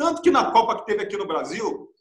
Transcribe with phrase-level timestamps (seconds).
[0.00, 1.92] Tanto que na Copa que teve aqui no Brasil,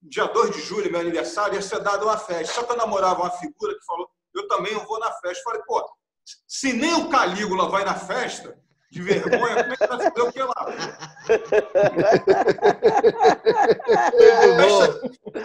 [0.00, 2.54] dia 2 de julho, meu aniversário, ia ser dada uma festa.
[2.54, 5.42] Só que eu namorava uma figura que falou, eu também eu vou na festa.
[5.42, 5.84] falei, pô,
[6.46, 8.56] se nem o Calígula vai na festa,
[8.92, 10.54] de vergonha, como é que vai fazer o que lá?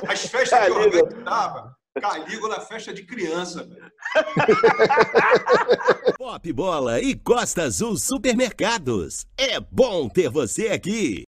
[0.07, 3.91] as festas que eu organizava, Calígula festa de criança, velho.
[6.19, 9.25] Pop Bola e Costa Azul Supermercados.
[9.35, 11.23] É bom ter você aqui.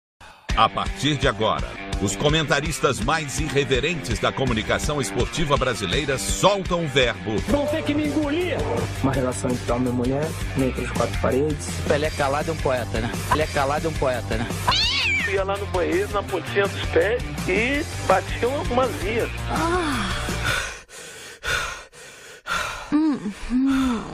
[0.56, 1.68] A partir de agora,
[2.00, 7.40] os comentaristas mais irreverentes da comunicação esportiva brasileira soltam o verbo.
[7.48, 8.58] Vão ter que me engolir!
[9.02, 11.70] Uma relação entre homem e mulher, entre as quatro paredes.
[11.90, 13.12] Ele é calado é um poeta, né?
[13.32, 14.48] Ele é calado é um poeta, né?
[15.32, 19.30] Ia lá no banheiro, na pontinha dos pés e batia umas vias.
[19.50, 20.10] Ah.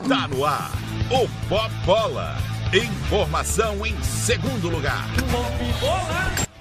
[0.08, 0.72] Tá no ar,
[1.10, 2.49] o Pop Bola.
[2.72, 5.04] Informação em segundo lugar.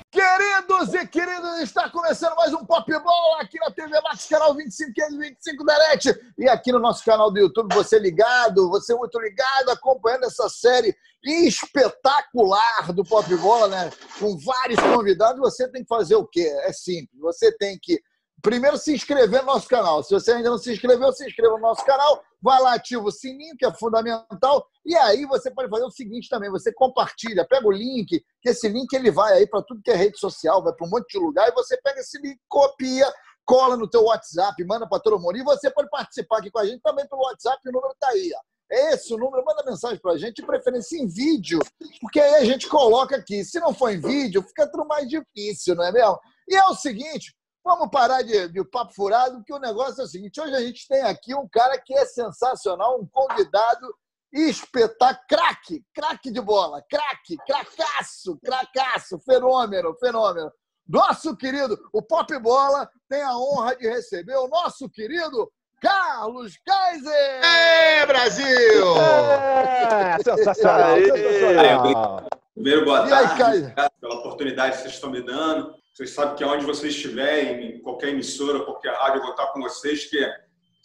[0.10, 5.64] Queridos e queridas, está começando mais um Pop Bola aqui na TV Max, canal 2525
[5.64, 6.20] da NET.
[6.36, 10.98] E aqui no nosso canal do YouTube, você ligado, você muito ligado, acompanhando essa série
[11.24, 13.92] espetacular do Pop Bola, né?
[14.20, 16.52] Com vários convidados, você tem que fazer o quê?
[16.64, 18.02] É simples, você tem que
[18.42, 20.02] primeiro se inscrever no nosso canal.
[20.02, 23.12] Se você ainda não se inscreveu, se inscreva no nosso canal, vai lá, ativa o
[23.12, 27.68] sininho, que é fundamental, e aí você pode fazer o seguinte também, você compartilha, pega
[27.68, 30.74] o link, que esse link ele vai aí para tudo que é rede social, vai
[30.74, 33.08] para um monte de lugar, e você pega esse link, copia,
[33.46, 36.66] cola no teu WhatsApp, manda para todo mundo, e você pode participar aqui com a
[36.66, 38.40] gente também pelo WhatsApp, o número está aí, ó.
[38.72, 41.60] É esse o número, manda mensagem para a gente, de preferência em vídeo,
[42.02, 43.44] porque aí a gente coloca aqui.
[43.44, 46.20] Se não for em vídeo, fica tudo mais difícil, não é mesmo?
[46.48, 50.08] E é o seguinte, Vamos parar de, de papo furado, porque o negócio é o
[50.08, 53.94] seguinte: hoje a gente tem aqui um cara que é sensacional, um convidado
[54.32, 60.52] espetáculo, craque, craque de bola, craque, cracaço, cracaço, fenômeno, fenômeno.
[60.88, 65.52] Nosso querido, o Pop Bola tem a honra de receber o nosso querido
[65.82, 67.46] Carlos Kaiser!
[67.46, 68.96] É, Brasil!
[68.98, 72.30] É, sensacional, sensacional.
[72.54, 73.32] Primeiro, boa tarde.
[73.32, 73.74] Aí, Kaiser?
[74.02, 75.74] pela oportunidade que vocês estão me dando.
[75.94, 79.62] Vocês sabem que onde vocês estiverem, em qualquer emissora, qualquer rádio, eu vou estar com
[79.62, 80.18] vocês, que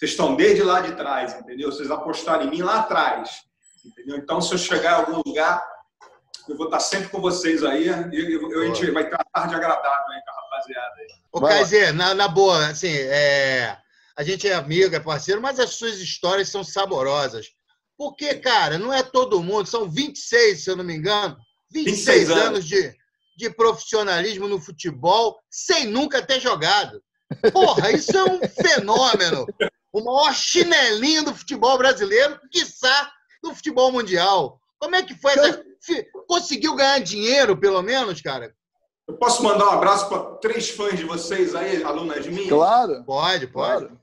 [0.05, 1.73] vocês estão desde lá de trás, entendeu?
[1.73, 3.43] Vocês apostaram em mim lá atrás,
[3.85, 4.17] entendeu?
[4.17, 5.65] Então, se eu chegar em algum lugar,
[6.49, 9.55] eu vou estar sempre com vocês aí e eu, a gente vai ter uma tarde
[9.55, 11.07] agradável aí com a rapaziada aí.
[11.33, 13.77] Ô, Kaiser, na, na boa, assim, é...
[14.17, 17.47] a gente é amigo, é parceiro, mas as suas histórias são saborosas.
[17.97, 21.37] Porque, cara, não é todo mundo, são 26, se eu não me engano,
[21.73, 22.45] 26, 26 anos.
[22.45, 22.95] anos de
[23.37, 27.03] de profissionalismo no futebol sem nunca ter jogado.
[27.53, 29.47] Porra, isso é um fenômeno.
[29.95, 33.13] O maior chinelinho do futebol brasileiro, quiçá
[33.43, 34.61] do futebol mundial.
[34.79, 35.65] Como é que foi essa...
[36.27, 38.53] Conseguiu ganhar dinheiro, pelo menos, cara?
[39.07, 42.49] Eu posso mandar um abraço para três fãs de vocês aí, alunas minhas?
[42.49, 43.05] Claro.
[43.05, 43.87] Pode, pode.
[43.87, 44.01] Claro.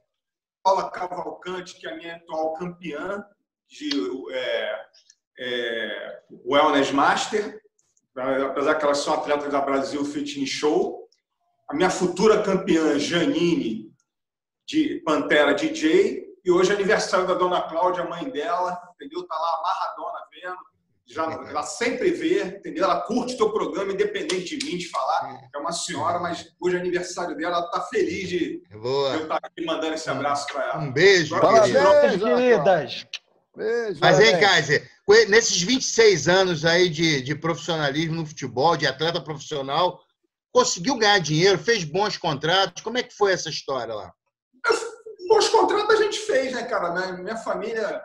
[0.64, 3.26] Paula Cavalcante, que é a minha atual campeã
[3.68, 3.90] de
[4.32, 4.86] é,
[5.40, 7.62] é, Wellness Master
[8.50, 11.08] apesar que elas são atletas da Brasil Fitness Show.
[11.70, 13.81] A minha futura campeã, Janine,
[14.68, 16.26] de Pantera DJ.
[16.44, 19.26] E hoje é aniversário da dona Cláudia, mãe dela, entendeu?
[19.28, 20.72] Tá lá amarradona vendo.
[21.06, 22.86] Já, ela sempre vê, entendeu?
[22.86, 25.42] Ela curte teu programa, independente de mim de falar.
[25.54, 29.16] É uma senhora, mas hoje é aniversário dela, ela tá feliz de, Boa.
[29.16, 30.80] eu estar aqui mandando esse abraço para ela.
[30.80, 33.08] Um beijo, Parabéns, queridas.
[33.56, 34.90] Beijo, Mas, hein, Kaiser,
[35.28, 40.00] nesses 26 anos aí de, de profissionalismo no futebol, de atleta profissional,
[40.54, 42.82] conseguiu ganhar dinheiro, fez bons contratos.
[42.82, 44.14] Como é que foi essa história lá?
[45.32, 47.14] Bons contratos a gente fez, né, cara?
[47.14, 48.04] Minha, família,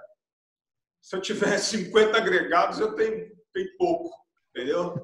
[1.02, 4.16] se eu tiver 50 agregados, eu tenho, tenho pouco,
[4.54, 4.94] entendeu?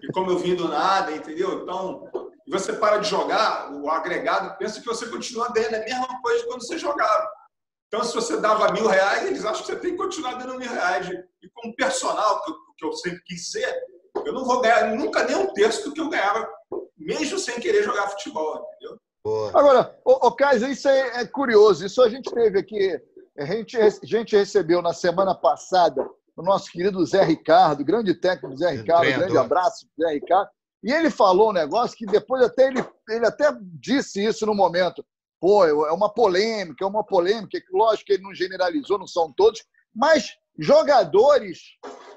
[0.00, 1.62] E como eu vim do nada, entendeu?
[1.62, 2.08] Então,
[2.46, 5.52] você para de jogar, o agregado pensa que você continua.
[5.56, 7.28] É a mesma coisa quando você jogava.
[7.88, 10.70] Então, se você dava mil reais, eles acham que você tem que continuar dando mil
[10.70, 11.08] reais.
[11.42, 13.82] E como personal, que eu, que eu sempre quis ser,
[14.24, 16.48] eu não vou ganhar nunca nem um terço do que eu ganhava,
[16.96, 19.00] mesmo sem querer jogar futebol, entendeu?
[19.54, 21.84] Agora, o, o Kaiser, isso é, é, curioso.
[21.84, 23.00] Isso a gente teve aqui,
[23.38, 26.06] a gente, a gente recebeu na semana passada
[26.36, 30.50] o nosso querido Zé Ricardo, grande técnico Zé Ricardo, um grande abraço, Zé Ricardo.
[30.82, 35.04] E ele falou um negócio que depois até ele, ele até disse isso no momento
[35.44, 39.62] pô, é uma polêmica, é uma polêmica, lógico que ele não generalizou, não são todos,
[39.94, 41.60] mas jogadores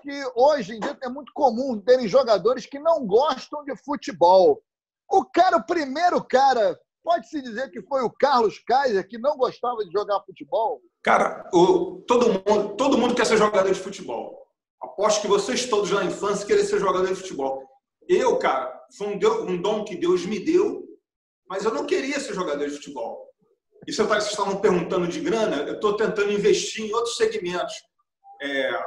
[0.02, 4.64] que hoje em dia é muito comum terem jogadores que não gostam de futebol.
[5.12, 9.78] O cara, o primeiro cara, pode-se dizer que foi o Carlos Kaiser, que não gostava
[9.86, 10.82] de jogar futebol?
[11.02, 14.46] Cara, o, todo, mundo, todo mundo quer ser jogador de futebol.
[14.82, 17.66] Aposto que vocês todos na infância querem ser jogador de futebol.
[18.10, 20.84] Eu, cara, foi um, um dom que Deus me deu,
[21.48, 23.26] mas eu não queria ser jogador de futebol.
[23.88, 27.74] E se vocês estavam perguntando de grana, eu estou tentando investir em outros segmentos.
[28.42, 28.80] É,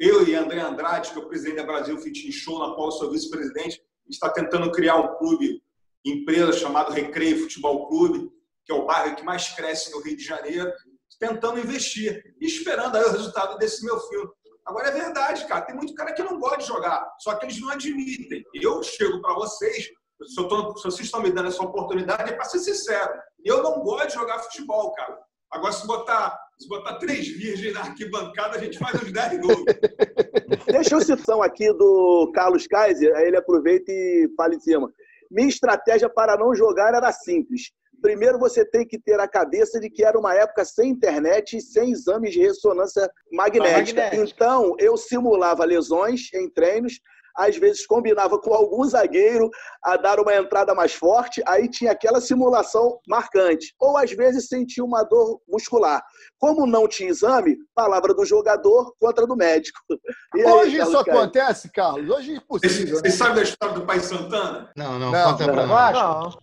[0.00, 2.92] eu e André Andrade, que é o presidente da Brasil Fitness Show, na qual eu
[2.92, 3.80] sou vice-presidente,
[4.10, 5.62] está tentando criar um clube,
[6.10, 8.30] empresa chamado Recreio Futebol Clube,
[8.64, 10.70] que é o bairro que mais cresce no Rio de Janeiro,
[11.18, 14.28] tentando investir e esperando aí o resultado desse meu filme.
[14.66, 17.60] Agora é verdade, cara, tem muito cara que não gosta de jogar, só que eles
[17.60, 18.44] não admitem.
[18.54, 19.88] Eu chego para vocês,
[20.26, 23.10] se, tô- se vocês estão me dando essa oportunidade, é para ser sincero.
[23.44, 25.18] Eu não gosto de jogar futebol, cara.
[25.50, 29.64] Agora, se botar, se botar três virgens na arquibancada, a gente faz uns 10 gols.
[30.70, 34.92] Deixa eu citar aqui do Carlos Kaiser, aí ele aproveita e fala em cima.
[35.30, 37.72] Minha estratégia para não jogar era simples.
[38.00, 41.60] Primeiro, você tem que ter a cabeça de que era uma época sem internet e
[41.60, 43.76] sem exames de ressonância magnética.
[43.76, 44.16] Magnética.
[44.16, 47.00] Então, eu simulava lesões em treinos,
[47.38, 49.48] às vezes combinava com algum zagueiro
[49.82, 53.72] a dar uma entrada mais forte, aí tinha aquela simulação marcante.
[53.78, 56.02] Ou às vezes sentia uma dor muscular.
[56.38, 59.78] Como não tinha exame, palavra do jogador contra do médico.
[60.34, 61.22] E aí, Hoje Carlos isso Kaiser?
[61.22, 62.16] acontece, Carlos?
[62.16, 62.96] Hoje é impossível.
[62.98, 63.10] Vocês né?
[63.10, 64.70] sabem da história do Pai Santana?
[64.76, 65.74] Não, não, Não, conta não, pra não.
[65.74, 65.94] nós.
[65.94, 66.38] Não.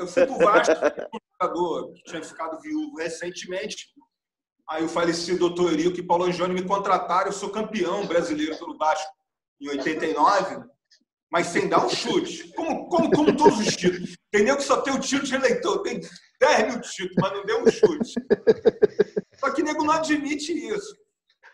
[0.00, 3.88] Eu fui pro Vasco, um jogador que tinha ficado viúvo recentemente.
[4.68, 7.28] Aí o falecido doutor Eurico e Paulo Angione me contrataram.
[7.28, 9.10] Eu sou campeão brasileiro pelo Vasco
[9.62, 10.64] em 89,
[11.30, 12.52] mas sem dar um chute.
[12.54, 14.16] Como, como, como todos os títulos.
[14.32, 15.82] Entendeu que só tem o título de eleitor.
[15.82, 16.00] Tem
[16.40, 18.14] 10 mil títulos, mas não deu um chute.
[19.38, 20.94] Só que nego não admite isso.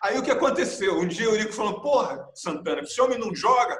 [0.02, 0.98] Aí o que aconteceu?
[0.98, 3.76] Um dia o Eurico falou: Porra, Santana, esse homem não joga.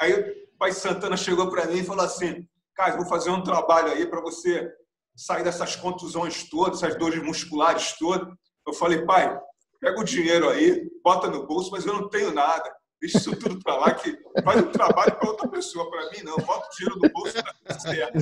[0.00, 3.92] Aí o pai Santana chegou para mim e falou assim: Cara, vou fazer um trabalho
[3.92, 4.70] aí para você
[5.16, 8.28] sair dessas contusões todas, essas dores musculares todas.
[8.66, 9.38] Eu falei, pai,
[9.80, 12.70] pega o dinheiro aí, bota no bolso, mas eu não tenho nada.
[13.00, 15.88] Deixa isso tudo para lá, que faz um trabalho para outra pessoa.
[15.90, 16.36] Para mim, não.
[16.38, 18.14] Bota o dinheiro no bolso, tá tudo certo.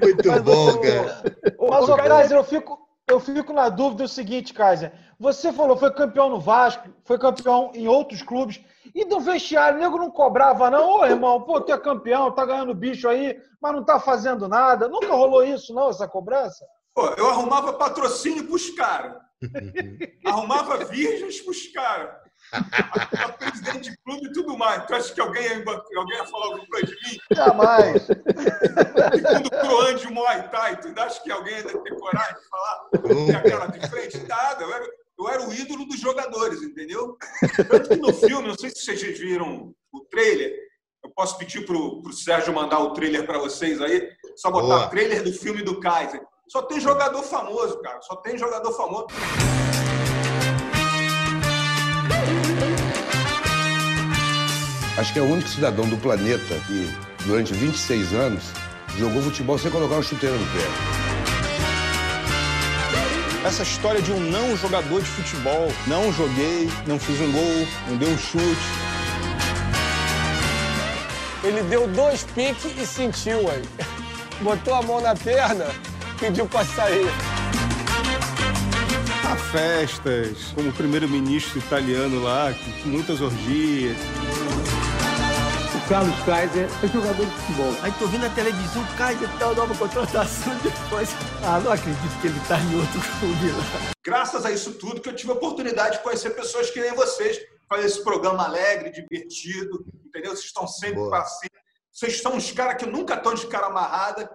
[0.00, 1.22] Muito Mas bom, o- cara.
[1.70, 2.78] Mas, ô, Kaiser, eu fico,
[3.08, 4.92] eu fico na dúvida do seguinte, Kaiser.
[5.18, 8.60] Você falou, foi campeão no Vasco, foi campeão em outros clubes.
[8.94, 11.00] E do vestiário, o nego não cobrava, não?
[11.00, 14.88] Ô, irmão, pô, tu é campeão, tá ganhando bicho aí, mas não tá fazendo nada.
[14.88, 16.64] Nunca rolou isso, não, essa cobrança?
[16.94, 19.16] Pô, eu arrumava patrocínio pros caras.
[20.24, 22.27] arrumava virgens pros caras.
[23.18, 24.86] A, presidente de clube e tudo mais.
[24.86, 25.64] Tu acha que alguém ia,
[25.96, 27.18] alguém ia falar alguma coisa de mim?
[27.32, 28.02] Jamais.
[28.02, 33.26] Segundo Croan de Muay Thai, tu acha que alguém ia ter coragem de falar?
[33.26, 34.18] Ter a cara de frente?
[34.26, 34.64] Nada.
[34.64, 34.86] Eu era,
[35.18, 37.16] eu era o ídolo dos jogadores, entendeu?
[37.68, 40.54] Tanto que no filme, não sei se vocês virram o trailer,
[41.04, 44.88] eu posso pedir pro, pro Sérgio mandar o trailer para vocês aí, só botar Boa.
[44.88, 46.20] trailer do filme do Kaiser.
[46.48, 48.00] Só tem jogador famoso, cara.
[48.02, 49.06] Só tem jogador famoso.
[54.98, 56.92] Acho que é o único cidadão do planeta que,
[57.24, 58.42] durante 26 anos,
[58.98, 60.66] jogou futebol sem colocar uma chuteira no pé.
[63.46, 67.96] Essa história de um não jogador de futebol, não joguei, não fiz um gol, não
[67.96, 68.44] dei um chute.
[71.44, 73.62] Ele deu dois piques e sentiu aí.
[74.40, 75.66] Botou a mão na perna,
[76.18, 77.06] pediu pra sair.
[79.24, 82.52] Há festas, como o primeiro-ministro italiano lá,
[82.84, 83.96] muitas orgias.
[85.88, 87.72] O Carlos Kaiser é jogador de futebol.
[87.82, 91.08] Aí tô vendo na televisão, Kaiser tal, nova contratação depois.
[91.42, 93.90] Ah, não acredito que ele tá em outro clube lá.
[94.04, 97.38] Graças a isso tudo que eu tive a oportunidade de conhecer pessoas que nem vocês,
[97.66, 100.32] fazer esse programa alegre, divertido, entendeu?
[100.32, 101.08] Vocês estão sempre Boa.
[101.10, 101.50] para cima.
[101.90, 104.30] Vocês são uns caras que nunca estão de cara amarrada.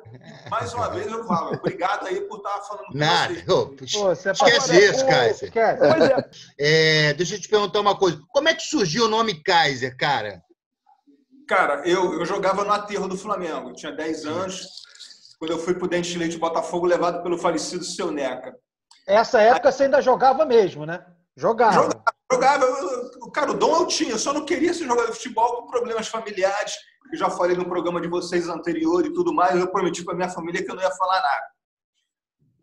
[0.50, 3.32] Mais uma vez eu falo, obrigado aí por estar falando com Nada.
[3.34, 3.48] vocês.
[3.48, 3.76] Ô, Pô,
[4.16, 5.48] você é Esquece pra- isso, Kaiser.
[5.50, 5.86] Esquece.
[5.86, 6.30] É.
[7.10, 8.20] É, deixa eu te perguntar uma coisa.
[8.30, 10.42] Como é que surgiu o nome Kaiser, cara?
[11.48, 13.70] Cara, eu, eu jogava no aterro do Flamengo.
[13.70, 14.66] Eu tinha 10 anos.
[15.40, 18.56] Quando eu fui pro Dente de Leite Botafogo, levado pelo falecido Seu Neca.
[19.06, 21.06] Essa época você ainda jogava mesmo, né?
[21.36, 21.74] Jogava.
[21.74, 22.66] Jogava, jogava.
[22.66, 24.12] Eu- Cara, o dom eu tinha.
[24.12, 26.74] Eu só não queria ser jogador de futebol com problemas familiares.
[27.12, 29.60] Eu já falei no programa de vocês anterior e tudo mais.
[29.60, 31.44] Eu prometi para minha família que eu não ia falar nada.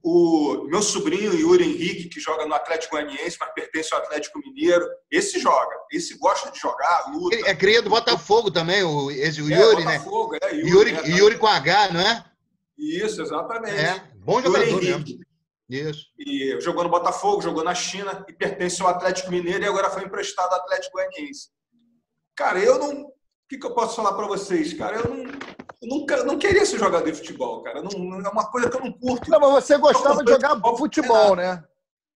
[0.03, 4.87] O meu sobrinho, Yuri Henrique, que joga no Atlético Goianiense, mas pertence ao Atlético Mineiro,
[5.11, 5.77] esse joga.
[5.93, 7.37] Esse gosta de jogar, luta.
[7.37, 9.99] Ele é cria do Botafogo também, o, esse, o É, Yuri, né?
[9.99, 12.25] Botafogo, é, Yuri, Yuri, é, Yuri com H, não é?
[12.79, 13.77] Isso, exatamente.
[13.77, 15.13] É, bom Yuri jogador Henrique.
[15.69, 15.91] mesmo.
[15.91, 16.07] Isso.
[16.19, 20.03] E jogou no Botafogo, jogou na China e pertence ao Atlético Mineiro e agora foi
[20.03, 21.49] emprestado ao Atlético Goianiense.
[22.35, 23.03] Cara, eu não.
[23.03, 23.13] O
[23.49, 24.97] que, que eu posso falar para vocês, cara?
[24.97, 25.25] Eu não.
[25.83, 27.83] Eu nunca, eu não queria ser jogador de futebol, cara.
[27.83, 29.31] Não, é uma coisa que eu não curto.
[29.31, 31.65] Não, mas você gostava de jogar futebol, né?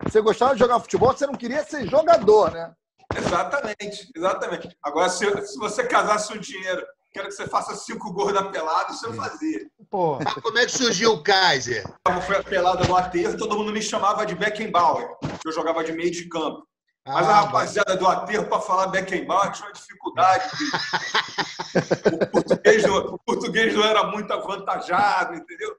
[0.03, 2.75] Você gostava de jogar futebol, você não queria ser jogador, né?
[3.17, 4.77] Exatamente, exatamente.
[4.83, 8.93] Agora, se, se você casasse o dinheiro quero que você faça cinco gols na pelada,
[8.93, 9.61] você fazia.
[9.89, 10.19] Pô.
[10.19, 11.85] Mas como é que surgiu o Kaiser?
[12.27, 15.93] Foi a pelada no aterro, todo mundo me chamava de Beckenbauer, que eu jogava de
[15.93, 16.67] meio de campo.
[17.07, 20.49] Mas Ah, a rapaziada do aterro, para falar Beckenbauer, tinha uma dificuldade.
[22.15, 25.77] o, português não, o português não era muito avantajado, entendeu?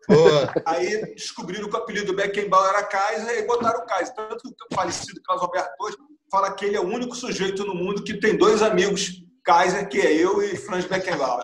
[0.65, 4.13] Aí descobriram que o apelido do Beckenbauer era Kaiser e botaram o Kaiser.
[4.13, 5.97] Tanto que o falecido Carlos Alberto hoje
[6.29, 9.99] fala que ele é o único sujeito no mundo que tem dois amigos Kaiser, que
[9.99, 11.43] é eu e Franz Beckenbauer.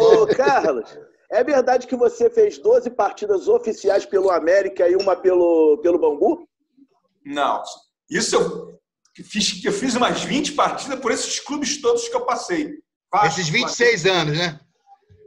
[0.00, 0.98] Ô, Carlos,
[1.30, 6.48] é verdade que você fez 12 partidas oficiais pelo América e uma pelo, pelo Bangu?
[7.24, 7.62] Não.
[8.14, 8.78] Isso eu
[9.24, 12.78] fiz, eu fiz umas 20 partidas por esses clubes todos que eu passei.
[13.26, 14.60] Esses 26 anos, né?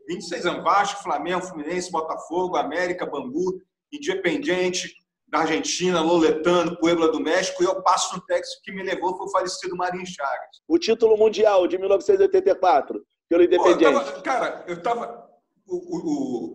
[0.08, 0.64] 26 anos.
[0.64, 4.94] Vasco, Flamengo, Fluminense, Botafogo, América, Bangu, Independiente,
[5.28, 9.26] da Argentina, Loletano, Puebla do México, e eu passo no Texas que me levou foi
[9.28, 10.62] o falecido Marinho Chagas.
[10.66, 14.06] O título mundial de 1984, pelo Pô, eu Independiente.
[14.06, 15.28] tava- cara, eu tava.
[15.70, 16.00] O, o,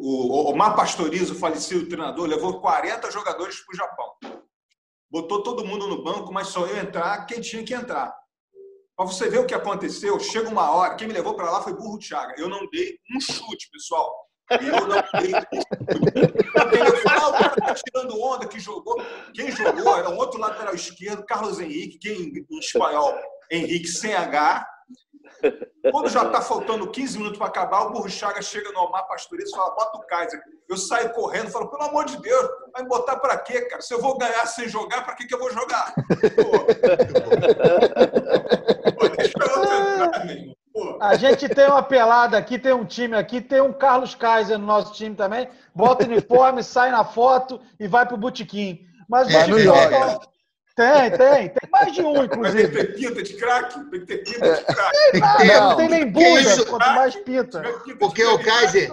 [0.00, 4.42] o, o Omar Pastorizo, o falecido treinador, levou 40 jogadores para o Japão.
[5.12, 8.10] Botou todo mundo no banco, mas só eu entrar quem tinha que entrar.
[8.96, 11.74] Para você ver o que aconteceu, chega uma hora, quem me levou para lá foi
[11.74, 12.32] Burro Thiago.
[12.38, 14.10] Eu não dei um chute, pessoal.
[14.50, 15.76] Eu não dei um chute.
[16.54, 18.96] Eu falei, ah, o cara tá tirando onda que jogou.
[19.34, 23.14] Quem jogou era um outro lateral esquerdo, Carlos Henrique, que em, em espanhol,
[23.50, 24.66] Henrique sem H.
[25.90, 29.52] Quando já está faltando 15 minutos para acabar, o Burro Chaga chega no Omar Pastorizo
[29.52, 30.40] e fala: bota o Kaiser.
[30.68, 33.82] Eu saio correndo e falo: pelo amor de Deus, vai me botar para quê, cara?
[33.82, 35.94] Se eu vou ganhar sem jogar, para que, que eu vou jogar?
[41.00, 44.66] A gente tem uma pelada aqui, tem um time aqui, tem um Carlos Kaiser no
[44.66, 45.48] nosso time também.
[45.74, 48.86] Bota o uniforme, sai na foto e vai pro botequim.
[49.08, 50.20] Mas Mas não joga.
[50.82, 51.48] Tem, tem.
[51.48, 52.68] Tem mais de um, Mas tem que inclusive.
[52.68, 53.90] ter pinta de craque?
[53.90, 54.98] Tem que ter pinta de craque.
[55.12, 56.66] Tem nada, não, tem nem bunda, isso?
[56.66, 57.62] quanto mais pinta.
[58.00, 58.92] Porque o Kaiser,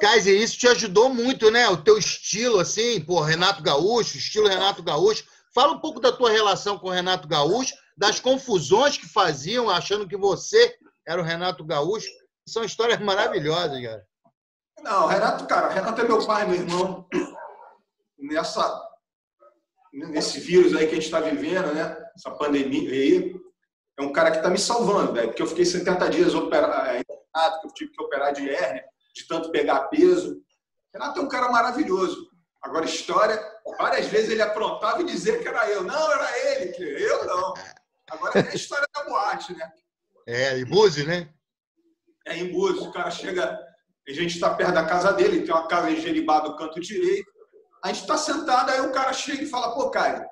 [0.00, 1.68] Kaiser, isso te ajudou muito, né?
[1.68, 5.24] O teu estilo, assim, pô, Renato Gaúcho, estilo Renato Gaúcho.
[5.54, 10.08] Fala um pouco da tua relação com o Renato Gaúcho, das confusões que faziam, achando
[10.08, 10.74] que você
[11.06, 12.08] era o Renato Gaúcho.
[12.48, 14.02] São histórias maravilhosas, cara.
[14.82, 17.06] Não, Renato, cara, Renato é meu pai, meu irmão.
[18.18, 18.80] Nessa,
[19.92, 21.96] nesse vírus aí que a gente está vivendo, né?
[22.16, 23.34] Essa pandemia aí,
[23.98, 25.28] é um cara que está me salvando, velho.
[25.28, 28.84] Porque eu fiquei 70 dias opera- internado, que eu tive que operar de hérnia,
[29.14, 30.42] de tanto pegar peso.
[30.92, 32.30] Renato é um cara maravilhoso.
[32.62, 33.40] Agora, história,
[33.78, 35.82] várias vezes ele aprontava e dizia que era eu.
[35.82, 37.54] Não, era ele, que eu não.
[38.10, 39.70] Agora é a história da boate, né?
[40.26, 41.28] É, e Búzios, né?
[42.26, 43.58] É em Búzios, o cara chega,
[44.08, 47.31] a gente está perto da casa dele, tem uma casa em Jeribá do canto direito.
[47.82, 50.24] A gente está sentado, aí o cara chega e fala, pô, Caio,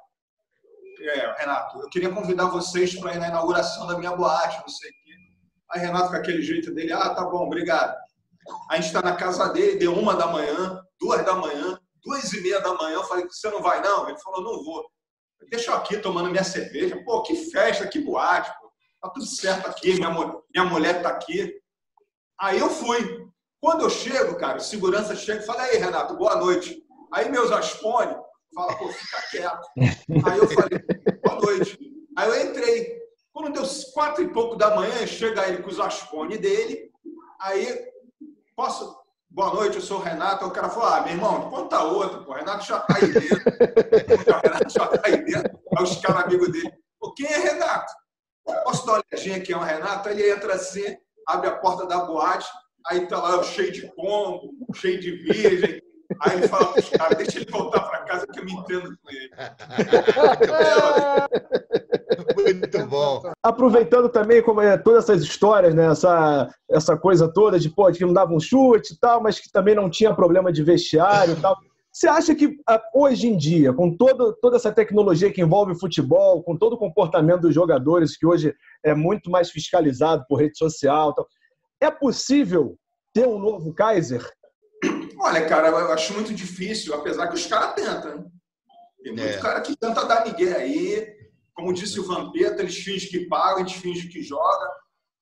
[1.03, 4.91] é, Renato, eu queria convidar vocês para ir na inauguração da minha boate, não sei
[4.91, 5.15] o quê.
[5.73, 7.97] Aí Renato, com aquele jeito dele, ah, tá bom, obrigado.
[8.71, 12.41] A gente está na casa dele, deu uma da manhã, duas da manhã, duas e
[12.41, 12.95] meia da manhã.
[12.95, 14.09] Eu falei, você não vai não?
[14.09, 14.85] Ele falou, não vou.
[15.49, 17.03] Deixa eu aqui tomando minha cerveja.
[17.05, 18.71] Pô, que festa, que boate, pô.
[19.01, 21.55] Tá tudo certo aqui, minha, minha mulher tá aqui.
[22.39, 23.27] Aí eu fui.
[23.61, 26.83] Quando eu chego, cara, segurança chega e fala, aí, Renato, boa noite.
[27.13, 28.15] Aí meus aspone
[28.55, 29.69] fala, pô, fica quieto.
[30.25, 30.79] Aí eu falei,
[31.25, 31.79] boa noite.
[32.17, 33.01] Aí eu entrei.
[33.33, 33.65] Quando deu
[33.95, 36.91] quatro e pouco da manhã, chega ele com os aspone dele.
[37.41, 37.91] Aí,
[38.57, 38.99] posso...
[39.33, 40.45] Boa noite, eu sou o Renato.
[40.45, 42.33] Aí o cara falou, ah, meu irmão, conta outra, pô.
[42.33, 43.39] Renato já tá aí dentro.
[44.27, 45.61] O Renato já tá aí dentro.
[45.77, 47.93] Aí os caras amigos dele, pô, quem é Renato?
[48.65, 50.09] Posso dar uma olhadinha aqui, é o Renato?
[50.09, 50.97] Aí ele entra assim,
[51.29, 52.49] abre a porta da boate,
[52.89, 55.81] aí tá lá cheio de pombo, cheio de virgem.
[56.21, 59.11] Aí ele fala pros caras, deixa ele voltar para casa que eu me entendo com
[59.11, 59.31] ele.
[62.37, 63.23] Muito bom.
[63.43, 65.87] Aproveitando também como é, todas essas histórias, né?
[65.87, 69.39] Essa, essa coisa toda de pô, de que não dava um chute e tal, mas
[69.39, 71.57] que também não tinha problema de vestiário e tal.
[71.93, 75.79] Você acha que ah, hoje em dia, com todo, toda essa tecnologia que envolve o
[75.79, 80.57] futebol, com todo o comportamento dos jogadores, que hoje é muito mais fiscalizado por rede
[80.57, 81.27] social, tal,
[81.81, 82.77] é possível
[83.13, 84.25] ter um novo Kaiser?
[85.21, 88.31] Olha, cara, eu acho muito difícil, apesar que os caras tentam.
[89.03, 89.39] Tem muito É.
[89.41, 91.21] cara que tenta dar migué aí.
[91.55, 94.69] Como disse o Vampeta, eles fingem que pagam, eles fingem que jogam.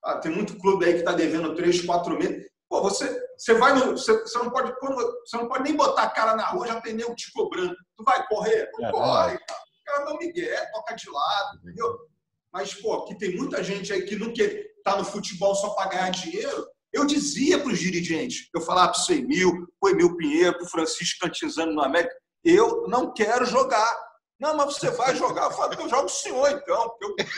[0.04, 2.46] Ah, tem muito clube aí que está devendo três, quatro meses.
[2.68, 3.92] Pô, você, você vai no.
[3.92, 6.80] Você, você não pode, quando, você não pode nem botar a cara na rua, já
[6.80, 7.74] tem nego te cobrando.
[7.96, 8.70] Tu vai correr?
[8.78, 9.60] Não É corre, cara.
[9.60, 11.98] O cara dá um migué, toca de lado, entendeu?
[12.52, 15.90] Mas, pô, que tem muita gente aí que não quer tá no futebol só para
[15.90, 16.66] ganhar dinheiro.
[16.92, 20.64] Eu dizia para os dirigentes, eu falava para o Emil, para o Emil Pinheiro, para
[20.64, 22.14] o Francisco Cantizano no América,
[22.44, 24.08] eu não quero jogar.
[24.40, 25.46] Não, mas você vai jogar.
[25.46, 27.28] Eu falo, eu jogo o senhor, então, eu quero.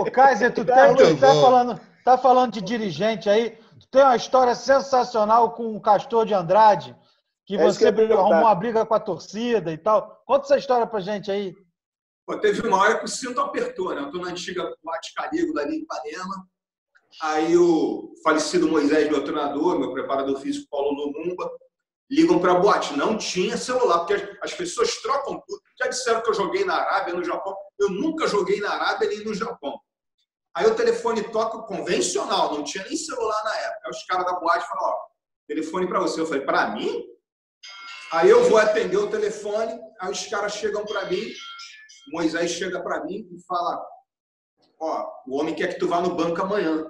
[0.00, 3.50] Ô, Kaiser, tu, Tá tu tá, falando, tá falando de dirigente aí.
[3.78, 6.96] Tu tem uma história sensacional com o Castor de Andrade,
[7.44, 8.20] que É que você perguntar.
[8.20, 10.22] arrumou uma briga com a torcida e tal.
[10.26, 11.54] Conta essa história pra gente aí.
[12.26, 14.00] Pô, teve uma hora que o cinto apertou, né?
[14.00, 16.48] Eu tô na antiga Boate Carigo, ali em Ipanema.
[17.22, 21.48] Aí o falecido Moisés, meu treinador, meu preparador físico Paulo Lumumba,
[22.10, 22.96] ligam para a boate.
[22.96, 25.62] Não tinha celular, porque as pessoas trocam tudo.
[25.80, 27.56] Já disseram que eu joguei na Arábia, no Japão.
[27.78, 29.78] Eu nunca joguei na Arábia nem no Japão.
[30.54, 33.80] Aí o telefone toca convencional, não tinha nem celular na época.
[33.84, 34.96] Aí os caras da boate falam, ó,
[35.46, 36.20] telefone para você.
[36.20, 37.04] Eu falei, para mim?
[38.12, 41.32] Aí eu vou atender o telefone, aí os caras chegam para mim,
[42.08, 43.84] Moisés chega para mim e fala,
[44.80, 46.86] ó, o homem quer que tu vá no banco amanhã.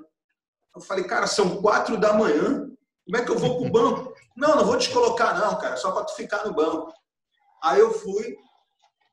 [0.75, 2.71] Eu falei, cara, são quatro da manhã,
[3.05, 4.15] como é que eu vou pro banco?
[4.37, 6.93] Não, não vou te colocar não, cara, só para tu ficar no banco.
[7.63, 8.37] Aí eu fui,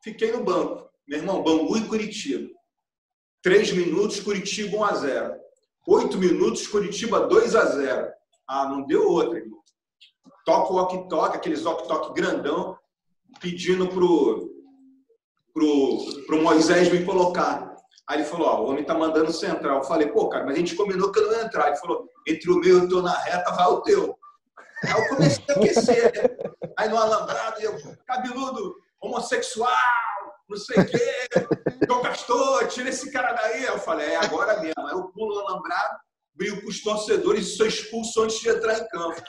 [0.04, 0.90] fiquei no banco.
[1.08, 2.50] Meu irmão, Bangu e Curitiba.
[3.42, 5.36] Três minutos, Curitiba 1 a 0.
[5.88, 8.12] Oito minutos, Curitiba 2 a 0.
[8.46, 9.62] Ah, não deu outra, irmão.
[10.46, 12.78] Toca o walkie-talkie, aqueles walkie-talkie grandão,
[13.40, 14.53] pedindo pro,
[15.54, 17.74] pro, pro Moisés me colocar.
[18.08, 19.78] Aí ele falou, ó, o homem tá mandando central.
[19.78, 21.68] Eu falei, pô, cara, mas a gente combinou que eu não ia entrar.
[21.68, 24.18] Ele falou, entre o meu e o teu na reta, vai o teu.
[24.84, 26.54] Aí eu comecei a aquecer, né?
[26.78, 29.70] Aí no alambrado, eu, cabeludo, homossexual,
[30.50, 31.28] não sei o quê,
[31.88, 33.60] Dom Castor, tira esse cara daí.
[33.60, 34.86] Aí eu falei, é agora mesmo.
[34.86, 35.98] Aí eu pulo no alambrado,
[36.36, 39.22] brigo com os torcedores e sou expulso antes de entrar em campo.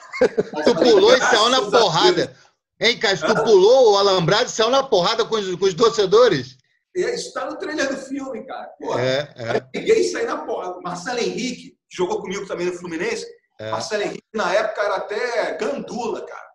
[0.65, 2.35] Tu pulou e saiu na porrada.
[2.79, 3.27] Hein, Cássio?
[3.27, 6.57] Tu pulou o alambrado e saiu na porrada com os, com os torcedores?
[6.93, 8.67] Isso tá no trailer do filme, cara.
[8.79, 9.59] Pô, É, é.
[9.59, 10.79] peguei e saí na porra.
[10.81, 13.25] Marcelo Henrique, que jogou comigo também no Fluminense.
[13.59, 13.71] É.
[13.71, 16.45] Marcelo Henrique, na época, era até gandula, cara.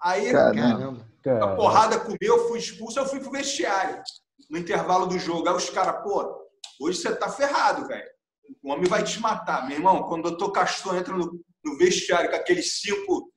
[0.00, 1.06] Aí, Caramba.
[1.40, 4.02] a porrada comeu, eu fui expulso, eu fui pro vestiário.
[4.50, 5.48] No intervalo do jogo.
[5.48, 6.36] Aí os caras, pô,
[6.80, 8.10] hoje você tá ferrado, velho.
[8.62, 9.66] O homem vai te matar.
[9.66, 13.31] Meu irmão, quando o doutor Castor entra no, no vestiário com aqueles cinco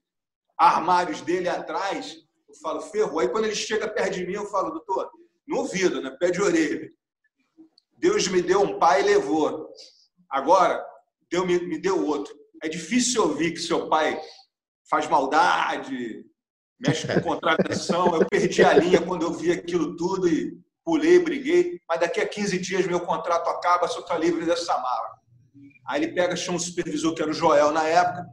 [0.57, 2.15] armários dele atrás,
[2.48, 3.20] eu falo, ferrou.
[3.20, 5.09] Aí quando ele chega perto de mim, eu falo, doutor,
[5.48, 6.15] no ouvido, né?
[6.20, 6.89] Pé de orelha.
[7.98, 9.70] Deus me deu um pai e levou.
[10.29, 10.83] Agora,
[11.29, 12.33] Deus me, me deu outro.
[12.63, 14.20] É difícil ouvir que seu pai
[14.89, 16.25] faz maldade,
[16.79, 18.15] mexe com contratação.
[18.15, 21.79] Eu perdi a linha quando eu vi aquilo tudo e pulei, briguei.
[21.87, 25.15] Mas daqui a 15 dias meu contrato acaba, só estou livre dessa mala.
[25.87, 28.25] Aí ele pega, chama o supervisor, que era o Joel na época.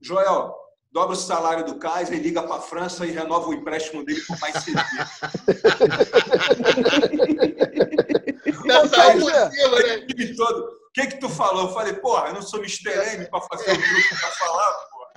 [0.00, 0.54] Joel,
[0.96, 4.40] dobra o salário do Kaiser, liga para a França e renova o empréstimo dele por
[4.40, 5.20] mais seis meses.
[8.96, 9.96] Aí, cima, né?
[9.96, 11.68] o time todo, O que que tu falou?
[11.68, 12.88] Eu falei, porra, eu não sou Mr.
[13.14, 15.12] M para fazer o grupo para falar, porra.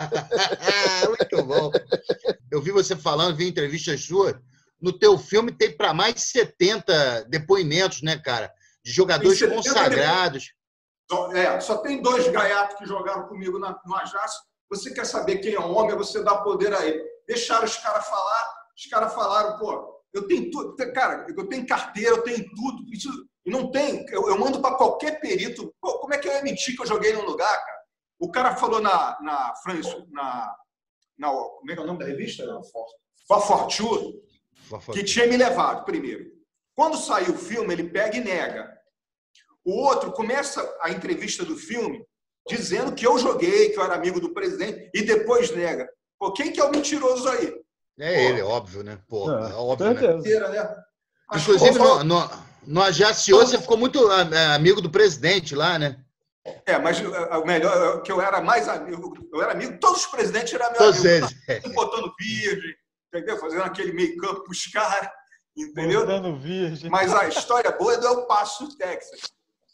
[1.18, 1.72] Muito bom.
[2.52, 4.36] Eu vi você falando, vi entrevistas suas.
[4.82, 8.52] No teu filme tem para mais de 70 depoimentos, né, cara?
[8.84, 10.52] De jogadores Tem 70 consagrados.
[11.10, 14.49] Só, é, só tem dois gaiatos que jogaram comigo na, no Ajax.
[14.70, 17.04] Você quer saber quem é homem, você dá poder a ele.
[17.28, 20.76] Deixaram os caras falar, os caras falaram, pô, eu tenho tudo.
[20.94, 22.84] Cara, eu tenho carteira, eu tenho tudo.
[22.94, 23.10] Isso,
[23.46, 24.06] não tem.
[24.10, 25.74] Eu, eu mando para qualquer perito.
[25.82, 27.80] Pô, como é que eu ia mentir que eu joguei num lugar, cara?
[28.20, 30.56] O cara falou na, na França, na,
[31.18, 31.30] na.
[31.30, 32.44] Como é que é o nome da revista?
[33.28, 34.22] For Fortune,
[34.92, 36.26] que tinha me levado, primeiro.
[36.76, 38.76] Quando saiu o filme, ele pega e nega.
[39.64, 42.04] O outro começa a entrevista do filme
[42.48, 45.90] dizendo que eu joguei, que eu era amigo do presidente, e depois nega.
[46.18, 47.54] Pô, quem que é o mentiroso aí?
[48.00, 48.98] É ele, óbvio, né?
[49.08, 50.14] Pô, É, é óbvio, né?
[50.14, 50.76] Mentira, né?
[51.30, 52.30] Mas, Inclusive, pô, no, no,
[52.66, 56.00] no Ajaccio, você ficou muito ah, amigo do presidente lá, né?
[56.66, 60.02] É, mas eh, o melhor é que eu era mais amigo, eu era amigo, todos
[60.02, 61.28] os presidentes eram meu Todos amigo.
[61.48, 61.74] eles.
[61.74, 62.76] Botando virgem,
[63.08, 63.38] entendeu?
[63.38, 65.10] Fazendo aquele make-up pros caras,
[65.56, 66.02] entendeu?
[66.02, 66.90] Botando virgem.
[66.90, 69.22] Mas a história boa é do El Paso, Texas.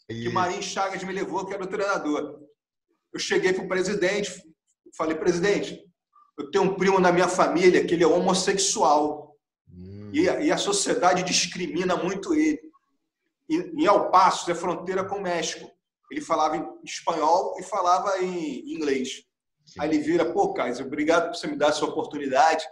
[0.08, 0.32] Que Isso.
[0.32, 2.40] Marinho Chagas me levou, que era o treinador.
[3.12, 4.30] Eu cheguei pro presidente,
[4.96, 5.82] falei, presidente,
[6.38, 9.34] eu tenho um primo na minha família que ele é homossexual.
[10.12, 12.60] E, a, e a sociedade discrimina muito ele.
[13.48, 15.70] E, em El Paso é fronteira com o México.
[16.10, 19.24] Ele falava em espanhol e falava em inglês.
[19.78, 22.64] Aí ele vira, pô, Kaiser, obrigado por você me dar essa oportunidade.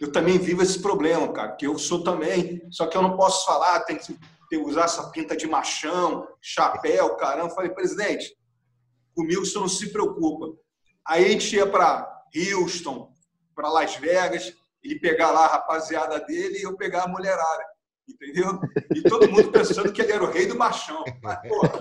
[0.00, 3.44] Eu também vivo esse problema, cara, que eu sou também, só que eu não posso
[3.44, 4.16] falar, tem que
[4.56, 7.48] usar essa pinta de machão, chapéu, caramba.
[7.48, 8.34] Eu falei, presidente,
[9.14, 10.56] comigo senhor não se preocupa.
[11.06, 13.12] Aí a gente ia para Houston,
[13.54, 17.64] para Las Vegas, ele pegar lá a rapaziada dele e eu pegar a mulherada.
[18.08, 18.60] Entendeu?
[18.94, 21.04] E todo mundo pensando que ele era o rei do machão.
[21.22, 21.78] Mas, porra.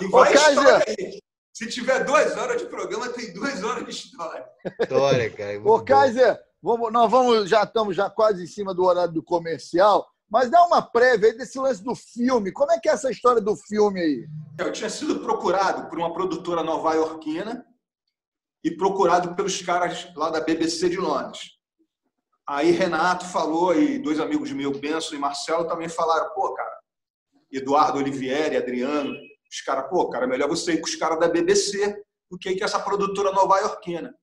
[0.00, 0.50] E vai Ô, Kaiser!
[0.50, 1.22] história aí.
[1.52, 4.46] Se tiver duas horas de programa, tem duas horas de história.
[4.80, 5.60] História, cara.
[5.64, 10.06] Ô, Kaiser, vamos, nós vamos, já estamos já quase em cima do horário do comercial.
[10.30, 12.52] Mas dá uma prévia aí desse lance do filme.
[12.52, 14.28] Como é que é essa história do filme aí?
[14.58, 17.64] Eu tinha sido procurado por uma produtora nova-iorquina
[18.62, 21.52] e procurado pelos caras lá da BBC de Londres.
[22.46, 26.78] Aí Renato falou e dois amigos meus, Benson e Marcelo, também falaram, pô, cara,
[27.50, 29.14] Eduardo Olivieri, Adriano,
[29.50, 32.64] os caras, pô, cara, melhor você ir com os caras da BBC do que com
[32.64, 34.14] essa produtora nova-iorquina.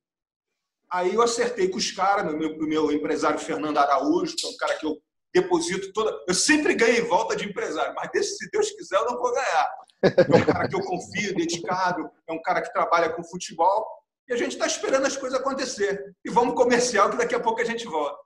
[0.91, 4.57] Aí eu acertei com os caras, meu, meu, meu empresário Fernando Araújo, que é um
[4.57, 5.01] cara que eu
[5.35, 6.17] deposito toda.
[6.27, 9.33] Eu sempre ganho em volta de empresário, mas desse, se Deus quiser, eu não vou
[9.33, 9.69] ganhar.
[10.03, 13.85] É um cara que eu confio, dedicado, é um cara que trabalha com futebol.
[14.27, 16.15] E a gente está esperando as coisas acontecer.
[16.23, 18.17] E vamos comercial, que daqui a pouco a gente volta.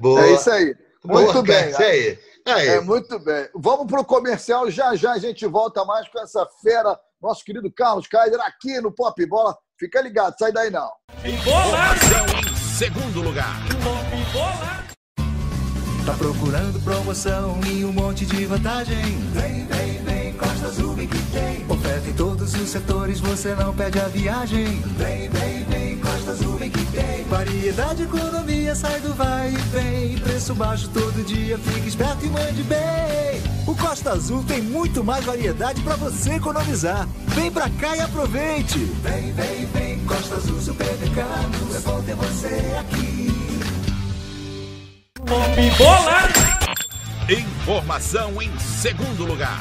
[0.00, 0.24] Boa.
[0.24, 0.76] É isso aí.
[1.04, 1.70] Muito Boa, bem.
[1.70, 2.18] Isso aí.
[2.46, 2.68] aí.
[2.68, 3.48] É muito bem.
[3.54, 4.70] Vamos para o comercial.
[4.70, 8.92] Já já a gente volta mais com essa fera, nosso querido Carlos Kaiser, aqui no
[8.92, 9.56] Pop Bola.
[9.78, 10.90] Fica ligado, sai daí não.
[11.24, 13.56] Informação em segundo lugar.
[16.08, 18.96] Tá procurando promoção e um monte de vantagem?
[19.34, 21.66] Vem, vem, vem, Costa Azul vem que tem.
[21.68, 24.64] Oferta em todos os setores, você não perde a viagem.
[24.96, 27.24] Vem, vem, vem, Costa Azul vem que tem.
[27.24, 30.18] Variedade, economia, sai do vai e vem.
[30.20, 33.42] Preço baixo todo dia, fique esperto e mande bem.
[33.66, 37.06] O Costa Azul tem muito mais variedade para você economizar.
[37.26, 38.78] Vem pra cá e aproveite.
[38.78, 41.76] Vem, vem, vem, Costa Azul Supermercados.
[41.76, 43.27] É bom ter você aqui.
[47.28, 49.58] Informação em segundo lugar.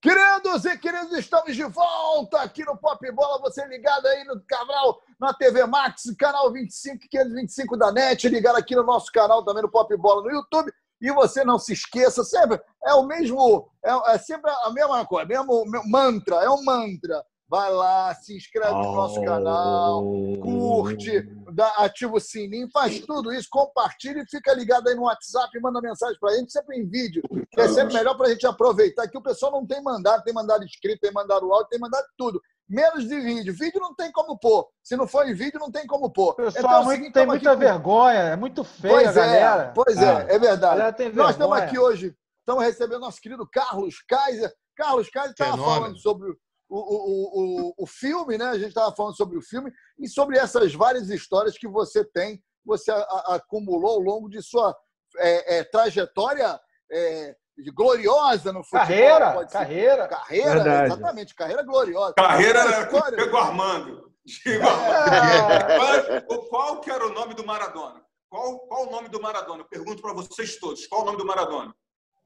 [0.00, 3.38] Queridos e queridos, estamos de volta aqui no Pop Bola.
[3.42, 8.74] Você ligado aí no canal, na TV Max, canal 25, 525 da NET, ligado aqui
[8.74, 10.72] no nosso canal também no Pop Bola no YouTube.
[11.02, 15.28] E você não se esqueça, sempre é o mesmo, é, é sempre a mesma coisa,
[15.28, 17.22] mesmo mantra, é um mantra.
[17.54, 20.02] Vai lá, se inscreve no nosso canal,
[20.42, 25.56] curte, dá, ativa o sininho, faz tudo isso, compartilha e fica ligado aí no WhatsApp,
[25.60, 29.16] manda mensagem pra gente, sempre em vídeo, que é sempre melhor pra gente aproveitar, que
[29.16, 32.42] o pessoal não tem mandado, tem mandado escrito, tem mandado áudio, tem mandado tudo.
[32.68, 33.54] Menos de vídeo.
[33.56, 34.66] Vídeo não tem como pôr.
[34.82, 36.34] Se não for em vídeo, não tem como pôr.
[36.34, 39.72] Pessoal, Então é seguinte, tem muita aqui vergonha, é muito feia, Pois é, galera.
[39.72, 40.26] Pois é, Ah.
[40.28, 40.78] é verdade.
[40.78, 44.52] Galera tem Nós estamos aqui hoje, estamos recebendo nosso querido Carlos Kaiser.
[44.76, 46.34] Carlos Kaiser estava falando sobre
[46.68, 48.46] o, o, o, o, filme, né?
[48.46, 52.42] A gente estava falando sobre o filme e sobre essas várias histórias que você tem,
[52.64, 54.74] você a- a- acumulou ao longo de sua
[55.18, 56.58] é, é, trajetória
[56.90, 58.80] é, de- gloriosa no futebol.
[58.86, 59.58] Carreira, pode ser.
[59.58, 60.08] carreira.
[60.08, 60.86] Carreira, Verdade.
[60.92, 62.14] exatamente, carreira gloriosa.
[62.14, 64.12] Carreira era com Diego Armando.
[64.24, 64.68] Diego É.
[64.68, 66.26] Armando.
[66.26, 68.02] Qual, qual que era o nome do Maradona?
[68.28, 69.60] Qual, qual o nome do Maradona?
[69.62, 70.86] Eu pergunto para vocês todos.
[70.88, 71.72] Qual o nome do Maradona?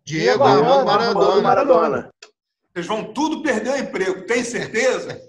[0.07, 1.43] Diego Armando Armando Maradona.
[1.43, 1.81] Maradona.
[1.81, 2.11] Maradona.
[2.79, 4.25] Vocês vão tudo perder o emprego.
[4.25, 5.21] Tem certeza?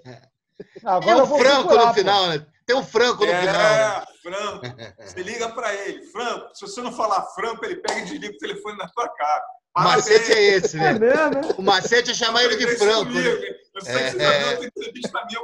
[0.86, 1.94] Agora Tem um Franco procurar, no pô.
[1.96, 2.46] final, né?
[2.64, 3.54] Tem um Franco no final.
[3.56, 3.82] né?
[3.82, 4.62] É, Franco.
[5.00, 6.04] Você liga para ele.
[6.12, 9.44] Franco, se você não falar Franco, ele pega e desliga o telefone na tua cara.
[9.78, 10.90] O macete é esse, né?
[10.90, 11.42] É mesmo, né?
[11.58, 13.12] O macete é chamar ele de Franco.
[13.12, 13.22] né?
[13.76, 14.22] Eu sei que É, você é.
[14.22, 15.40] já viu outra entrevista minha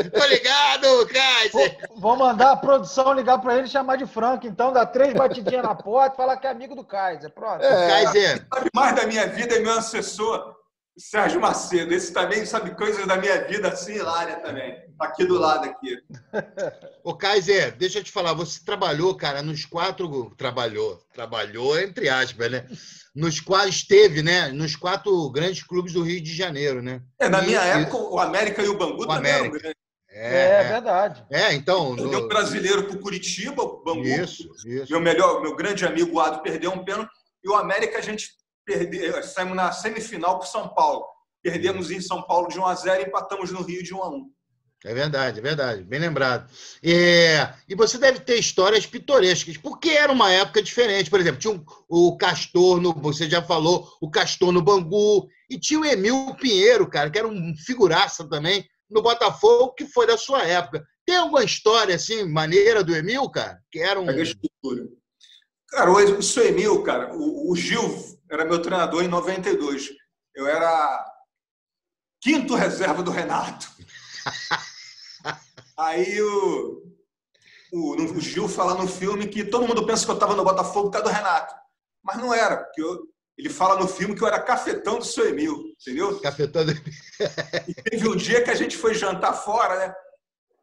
[0.00, 0.10] isso.
[0.10, 1.78] Tô ligado, Kaiser.
[1.96, 5.62] Vou- mandar a produção ligar pra ele e chamar de Franco, então, dar três batidinhas
[5.62, 7.30] na porta e falar que é amigo do Kaiser.
[7.30, 7.62] Pronto.
[7.62, 7.88] É.
[7.88, 10.54] Kaiser, sabe mais da minha vida é meu assessor,
[10.98, 11.94] Sérgio Macedo.
[11.94, 14.74] Esse também sabe coisas da minha vida assim, hilária também.
[14.98, 15.96] Tá Aqui do lado aqui.
[17.02, 20.30] Ô, Kaiser, deixa eu te falar, você trabalhou, cara, nos quatro.
[20.36, 22.66] Trabalhou, trabalhou, entre aspas, né?
[23.14, 24.48] Nos quatro, esteve, né?
[24.52, 27.00] Nos quatro grandes clubes do Rio de Janeiro, né?
[27.18, 29.58] É, na E- minha e- época, o América e o Bangu O também eram América.
[29.58, 29.80] grandes.
[30.12, 30.68] É, É, é.
[30.72, 31.24] verdade.
[31.30, 31.94] É, então.
[31.96, 34.04] Perdeu um no- brasileiro pro Curitiba, o Bangu.
[34.06, 34.90] Isso, isso.
[34.90, 37.10] Meu melhor, meu grande amigo o Ado perdeu um pênalti.
[37.42, 38.28] E o América a gente
[38.64, 41.04] perdeu, saímos na semifinal pro São Paulo.
[41.42, 44.08] Perdemos em São Paulo de 1 a 0 e empatamos no Rio de 1 a
[44.10, 44.30] 1.
[44.82, 46.50] É verdade, é verdade, bem lembrado.
[46.82, 51.10] É, e você deve ter histórias pitorescas, porque era uma época diferente.
[51.10, 55.58] Por exemplo, tinha um- o Castor, no, você já falou, o Castor no Bangu, e
[55.58, 60.16] tinha o Emil Pinheiro, cara, que era um figuraça também, no Botafogo, que foi da
[60.16, 60.82] sua época.
[61.04, 63.58] Tem alguma história, assim, maneira do Emil, cara?
[63.70, 64.06] Que era um...
[64.06, 64.88] Pega a estrutura.
[65.70, 67.82] Cara, o o seu Emil, cara, o, o Gil
[68.30, 69.90] era meu treinador em 92.
[70.34, 71.04] Eu era
[72.20, 73.68] quinto reserva do Renato.
[75.76, 76.82] Aí o,
[77.72, 80.90] o, o Gil fala no filme que todo mundo pensa que eu estava no Botafogo
[80.90, 81.54] por causa do Renato.
[82.02, 85.26] Mas não era, porque eu- ele fala no filme que eu era cafetão do seu
[85.28, 86.20] Emil, entendeu?
[86.20, 86.72] Cafetão do...
[87.68, 89.94] E teve um dia que a gente foi jantar fora, né?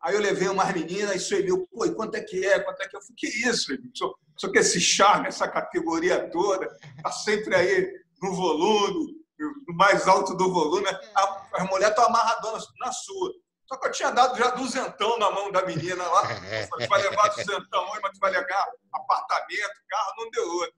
[0.03, 2.59] Aí eu levei umas meninas e o seu Emil, pô, e quanto é que é?
[2.59, 2.99] Quanto é que é?
[2.99, 3.91] Eu falei, que isso, Emil?
[4.37, 6.67] Só, que esse charme, essa categoria toda,
[7.01, 9.15] tá sempre aí no volume,
[9.67, 10.87] no mais alto do volume.
[11.15, 13.31] A, a mulher tá amarradona na sua.
[13.67, 16.25] Só que eu tinha dado já duzentão na mão da menina lá.
[16.69, 20.73] Falei, vai levar duzentão hoje, mas tu vai levar apartamento, carro, não deu outro.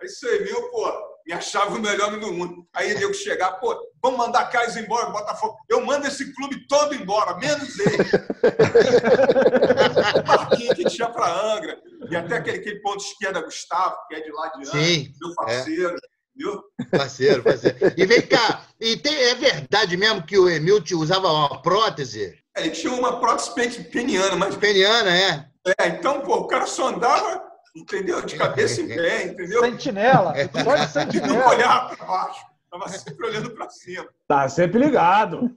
[0.00, 0.92] Aí você viu, pô,
[1.26, 2.64] me achava o melhor do mundo.
[2.72, 5.56] Aí eu chegar, pô, vamos mandar Caio embora, Botafogo.
[5.68, 7.96] Eu mando esse clube todo embora, menos ele.
[10.22, 11.76] o Marquinhos que tinha para Angra.
[12.10, 15.96] E até aquele, aquele ponto esquerda, Gustavo, que é de lá de Sim, meu parceiro.
[16.36, 16.62] Viu?
[16.92, 17.76] Parceiro, parceiro.
[17.96, 22.38] E vem cá, e tem, é verdade mesmo que o Emil te usava uma prótese?
[22.56, 24.54] Ele tinha uma prótese pe- peniana, mas.
[24.56, 25.46] Peniana, é?
[25.80, 27.42] É, então, pô, o cara só andava,
[27.74, 28.22] entendeu?
[28.22, 29.60] De cabeça em pé, entendeu?
[29.62, 30.32] Sentinela.
[30.36, 30.48] É.
[30.48, 31.48] Só de Não sentinela.
[31.48, 32.40] olhava para baixo.
[32.70, 34.06] Tava sempre olhando para cima.
[34.26, 35.50] Tá sempre ligado.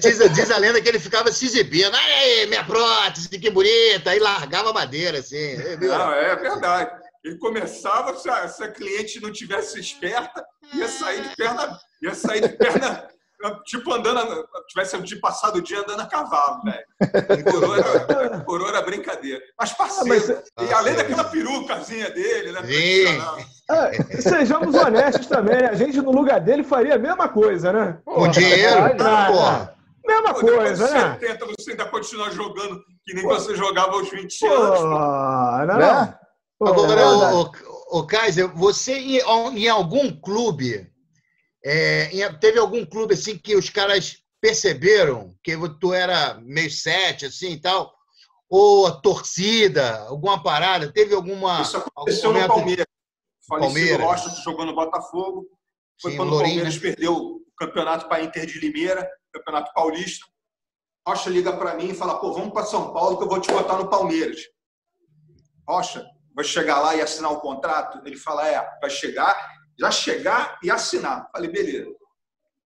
[0.00, 1.94] Diz, diz- a lenda que ele ficava se exibindo.
[1.94, 4.10] Aí, minha prótese, que bonita.
[4.10, 5.56] Aí largava a madeira, assim.
[5.80, 6.90] Não, é verdade.
[7.24, 10.44] Ele começava, se a, se a cliente não tivesse esperta,
[10.74, 13.08] ia sair de perna, ia sair de perna,
[13.64, 17.44] tipo andando, tivesse de passado o dia andando a cavalo, velho.
[17.44, 19.40] Coroa era, coroa era brincadeira.
[19.58, 22.60] Mas parceiro, e além daquela perucazinha dele, né?
[23.70, 25.68] É, sejamos honestos também, né?
[25.68, 27.98] A gente no lugar dele faria a mesma coisa, né?
[28.04, 28.96] Com dinheiro?
[29.00, 29.80] Ah, Porra.
[30.06, 31.18] Mesma Pô, coisa, dos né?
[31.20, 34.78] 70, você ainda continua jogando que nem você jogava aos 20 Pô, anos.
[34.80, 34.88] pô.
[34.88, 35.78] não, não.
[35.78, 36.18] Né?
[36.58, 37.50] Pô, Agora, é o, o,
[38.00, 39.18] o Kaiser, você em,
[39.56, 40.89] em algum clube,
[41.64, 47.52] é, teve algum clube assim que os caras perceberam que tu era meio sete, assim
[47.52, 47.92] e tal?
[48.48, 50.92] Ou a torcida, alguma parada?
[50.92, 51.60] Teve alguma.
[51.60, 52.86] Isso algum aconteceu no momento- Palmeiras.
[53.46, 54.06] Falecido Palmeiras.
[54.06, 55.46] Rocha, jogou no Botafogo.
[56.00, 56.80] Foi Sim, quando Lourinho, o Palmeiras né?
[56.80, 60.26] perdeu o campeonato para a Inter de Limeira, campeonato paulista.
[61.06, 63.50] Rocha liga para mim e fala: pô, vamos para São Paulo que eu vou te
[63.52, 64.40] botar no Palmeiras.
[65.68, 68.00] Rocha, vai chegar lá e assinar o contrato?
[68.06, 69.36] Ele fala: é, vai chegar,
[69.78, 71.28] já chegar e assinar.
[71.32, 71.90] Falei: beleza.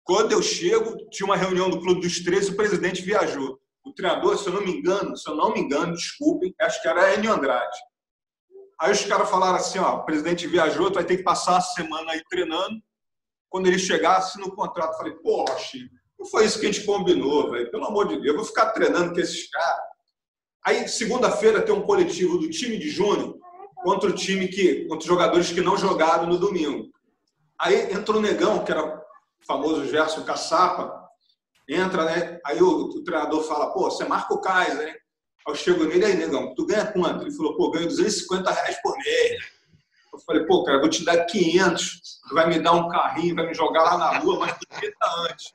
[0.04, 3.58] Quando eu chego, tinha uma reunião do Clube dos 13, o presidente viajou.
[3.84, 6.88] O treinador, se eu não me engano, se eu não me engano, desculpem, acho que
[6.88, 7.76] era Enio Andrade.
[8.80, 11.60] Aí os caras falaram assim, ó, o presidente viajou, tu vai ter que passar uma
[11.60, 12.82] semana aí treinando.
[13.48, 17.50] Quando ele chegasse no contrato, eu falei, Chico, não foi isso que a gente combinou,
[17.50, 17.70] velho.
[17.70, 19.84] Pelo amor de Deus, eu vou ficar treinando com esses caras.
[20.66, 23.38] Aí, segunda-feira, tem um coletivo do time de Júnior
[23.82, 24.86] contra o time que.
[24.86, 26.90] contra os jogadores que não jogaram no domingo.
[27.60, 29.00] Aí entrou o negão, que era o
[29.46, 31.02] famoso Gerson Caçapa,
[31.68, 32.40] entra, né?
[32.44, 34.90] Aí o, o treinador fala, pô, você marca o Kaiser, né?
[34.92, 34.98] Aí
[35.52, 37.22] eu chego nele, aí, negão, tu ganha quanto?
[37.22, 39.42] Ele falou, pô, ganho 250 reais por mês.
[40.12, 43.46] Eu falei, pô, cara, vou te dar 500, tu vai me dar um carrinho, vai
[43.46, 45.52] me jogar lá na rua, mas tu tenta antes.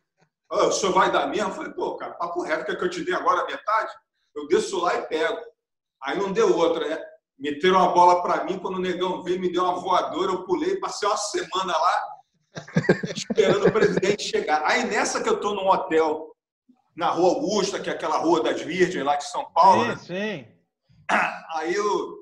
[0.52, 1.50] "Ah, O senhor vai dar mesmo?
[1.50, 3.92] Eu falei, pô, cara, papo reto, quer que eu te dê agora a metade?
[4.36, 5.40] Eu desço lá e pego.
[6.04, 7.02] Aí não deu outra, né?
[7.40, 10.80] Meteram uma bola pra mim, quando o negão veio, me deu uma voadora, eu pulei,
[10.80, 12.04] passei uma semana lá,
[13.16, 14.64] esperando o presidente chegar.
[14.66, 16.36] Aí nessa que eu tô num hotel,
[16.96, 19.96] na Rua Augusta, que é aquela Rua das Virgens, lá de São Paulo, né?
[19.96, 20.48] Sim, sim.
[21.56, 22.20] Aí eu,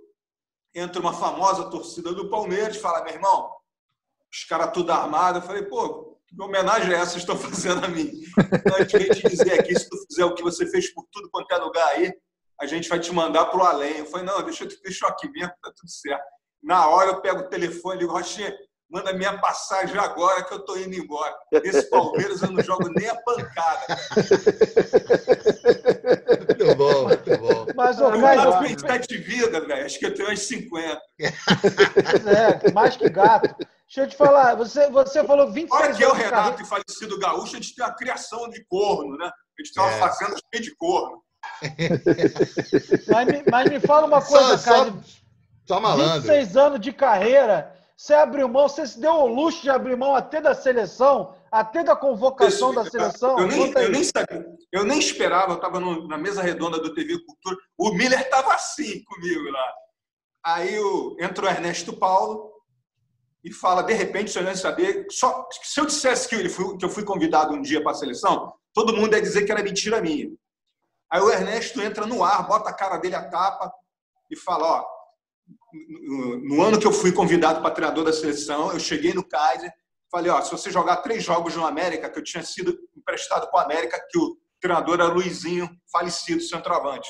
[0.75, 3.51] entra uma famosa torcida do Palmeiras e fala, meu irmão,
[4.31, 5.39] os caras tudo armado.
[5.39, 8.11] Eu falei, pô, que homenagem é essa que estão fazendo a mim?
[8.37, 11.51] Então, a gente dizer aqui, se tu fizer o que você fez por tudo quanto
[11.51, 12.13] é lugar aí,
[12.59, 13.97] a gente vai te mandar pro além.
[13.99, 16.23] Eu falei, não, deixa eu, deixa eu aqui mesmo, tá tudo certo.
[16.63, 18.53] Na hora eu pego o telefone e digo, Rochinha,
[18.89, 21.35] manda minha passagem agora que eu tô indo embora.
[21.63, 23.85] Esse Palmeiras eu não jogo nem a pancada.
[26.47, 27.65] Muito bom, muito bom.
[27.75, 29.85] Mas, ô, Eu Kaiser, gasto 27 de vida, velho.
[29.85, 31.01] Acho que eu tenho umas 50.
[31.19, 33.55] é, mais que gato.
[33.59, 36.41] Deixa eu te falar, você, você falou 26 Olha que é o carreira.
[36.41, 39.27] Renato e falecido gaúcho, a gente tem uma criação de corno, né?
[39.27, 39.99] A gente tem uma É.
[39.99, 41.21] fazenda cheia de corno.
[43.07, 44.93] Mas me, mas me fala uma coisa, Só- só- Kaiser.
[45.67, 46.21] Só malandro.
[46.21, 50.15] 26 anos de carreira, você abriu mão, você se deu o luxo de abrir mão
[50.15, 53.37] até da seleção, até da convocação da seleção.
[53.39, 57.17] Eu nem, eu nem sabia, eu nem esperava, eu estava na mesa redonda do TV
[57.25, 59.73] Cultura, o Miller estava assim comigo lá.
[60.45, 62.53] Aí o, entra o Ernesto Paulo
[63.43, 66.77] e fala, de repente, se eu nem saber, só, se eu dissesse que, ele fui-
[66.77, 69.61] que eu fui convidado um dia para a seleção, todo mundo ia dizer que era
[69.63, 70.29] mentira minha.
[71.09, 73.71] Aí o Ernesto entra no ar, bota a cara dele a tapa
[74.29, 74.85] e fala, ó,
[75.71, 79.71] no, no ano que eu fui convidado para treinador da seleção, eu cheguei no Kaiser,
[80.11, 83.61] falei, ó, se você jogar três jogos no América, que eu tinha sido emprestado para
[83.61, 87.09] o América, que o treinador era Luizinho, falecido, centroavante,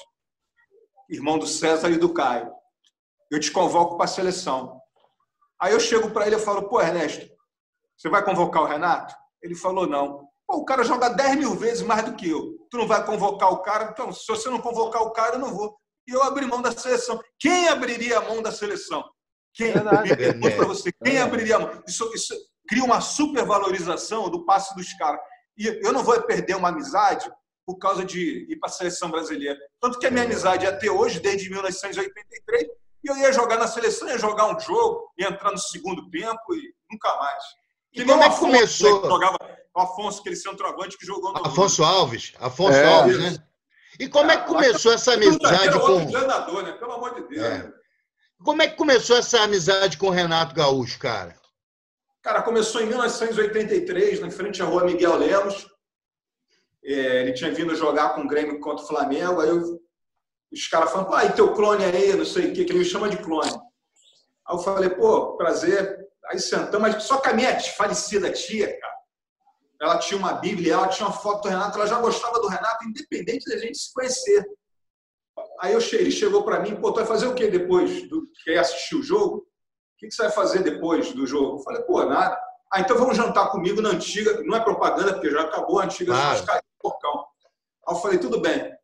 [1.10, 2.51] irmão do César e do Caio.
[3.31, 4.79] Eu te convoco para a seleção.
[5.60, 7.27] Aí eu chego para ele e falo, pô, Ernesto,
[7.97, 9.15] você vai convocar o Renato?
[9.41, 10.26] Ele falou, não.
[10.47, 12.57] Pô, o cara joga 10 mil vezes mais do que eu.
[12.71, 13.89] Tu não vai convocar o cara?
[13.91, 15.77] Então, se você não convocar o cara, eu não vou.
[16.07, 17.19] E eu abri mão da seleção.
[17.38, 19.03] Quem abriria a mão da seleção?
[19.53, 19.73] Quem?
[19.73, 20.12] Verdade.
[20.12, 21.83] Eu pergunto para você, quem abriria a mão?
[21.86, 22.33] Isso, isso
[22.67, 25.19] cria uma supervalorização do passe dos caras.
[25.57, 27.29] E eu não vou perder uma amizade
[27.65, 29.60] por causa de ir para a seleção brasileira.
[29.81, 32.63] Tanto que a minha amizade é até hoje, desde 1983,
[33.03, 36.53] e eu ia jogar na seleção, ia jogar um jogo, ia entrar no segundo tempo
[36.53, 37.43] e nunca mais.
[38.01, 39.01] E como é que começou?
[39.01, 39.38] né, jogava,
[39.75, 41.45] o Afonso, aquele centroavante que jogou no.
[41.45, 42.33] Afonso Alves.
[42.39, 42.86] Afonso É.
[42.93, 43.38] Alves, né?
[43.99, 46.12] E como é que começou essa amizade outro com.
[46.12, 46.71] treinador, né?
[46.73, 47.43] Pelo amor de Deus.
[47.45, 47.71] É.
[48.43, 51.36] Como é que começou essa amizade com o Renato Gaúcho, cara?
[52.21, 55.65] Cara, começou em 1983, na frente à rua Miguel Lemos.
[56.83, 59.41] É, ele tinha vindo jogar com o Grêmio contra o Flamengo.
[59.41, 59.79] Aí eu-
[60.51, 62.86] os caras falaram, ah, e teu clone aí, não sei o que, que ele me
[62.86, 63.49] chama de clone.
[63.51, 66.06] Aí eu falei, pô, prazer.
[66.29, 68.93] Aí sentamos, mas só que a minha falecida tia, cara,
[69.81, 72.83] ela tinha uma Bíblia, ela tinha uma foto do Renato, ela já gostava do Renato,
[72.85, 74.45] independente da gente se conhecer.
[75.61, 78.07] Aí eu cheguei, ele chegou para mim, pô, tu vai fazer o que depois?
[78.09, 79.37] Do, quer assistir o jogo?
[79.37, 81.57] O que, que você vai fazer depois do jogo?
[81.59, 82.37] Eu falei, pô, nada.
[82.71, 86.11] Ah, então vamos jantar comigo na antiga, não é propaganda, porque já acabou a antiga
[86.11, 86.25] Claro.
[86.35, 87.25] churrascaria do Porcão.
[87.87, 88.75] Aí eu falei, tudo bem.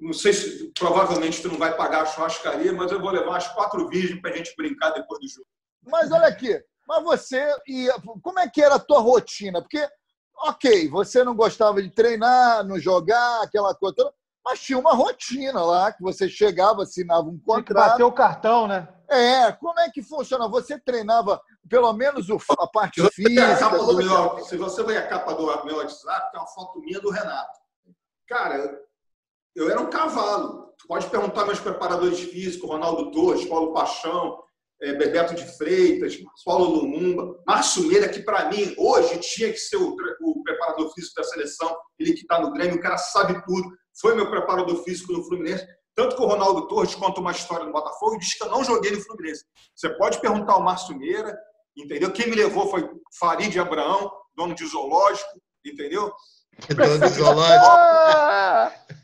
[0.00, 3.46] Não sei se, provavelmente tu não vai pagar a churrascaria, mas eu vou levar umas
[3.48, 5.46] quatro virgens pra gente brincar depois do jogo.
[5.86, 7.94] Mas olha aqui, mas você ia.
[8.20, 9.62] Como é que era a tua rotina?
[9.62, 9.88] Porque,
[10.36, 14.12] ok, você não gostava de treinar, não jogar, aquela coisa toda,
[14.44, 17.90] mas tinha uma rotina lá, que você chegava, assinava um Tem que contrato.
[17.90, 18.88] bater o cartão, né?
[19.08, 20.48] É, como é que funciona?
[20.48, 23.56] Você treinava pelo menos o- a parte Se a física?
[23.70, 27.00] capa do meu, se você ver a capa do meu WhatsApp, tem uma foto minha
[27.00, 27.58] do Renato.
[28.28, 28.78] Cara, eu,
[29.54, 30.72] eu era um cavalo.
[30.78, 34.42] Tu pode perguntar meus preparadores físicos, Ronaldo Torres, Paulo Paixão,
[34.80, 39.94] Bebeto de Freitas, Paulo Lumumba, Márcio Meira, que para mim hoje tinha que ser o,
[40.22, 43.68] o preparador físico da seleção, ele que está no Grêmio, o cara sabe tudo,
[44.00, 45.66] foi meu preparador físico no Fluminense.
[45.94, 48.64] Tanto que o Ronaldo Torres conta uma história no Botafogo e diz que eu não
[48.64, 49.44] joguei no Fluminense.
[49.74, 51.36] Você pode perguntar ao Márcio Meira,
[51.76, 52.10] entendeu?
[52.10, 52.88] Quem me levou foi
[53.18, 56.10] Farid Abraão, dono de zoológico, entendeu?
[56.68, 57.66] Dono de zoológico.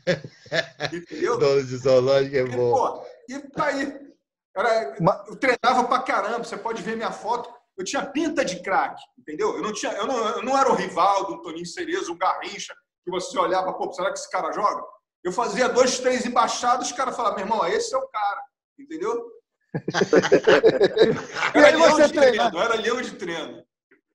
[0.93, 1.37] Entendeu?
[1.39, 2.71] Dono de zoológico é bom.
[2.71, 4.06] Pô, e tá aí.
[4.57, 4.95] Era,
[5.27, 7.49] eu treinava pra caramba, você pode ver minha foto.
[7.77, 9.55] Eu tinha pinta de craque, entendeu?
[9.55, 12.73] Eu não, tinha, eu, não, eu não era o Rivaldo, o Toninho Cerezo, o Garrincha,
[13.05, 14.81] que você olhava, pô, será que esse cara joga?
[15.23, 18.41] Eu fazia dois, três embaixados, os caras falavam, meu irmão, esse é o cara,
[18.79, 19.31] entendeu?
[21.53, 22.49] E Era aí leão você de treinava?
[22.51, 23.63] treino, era leão de treino.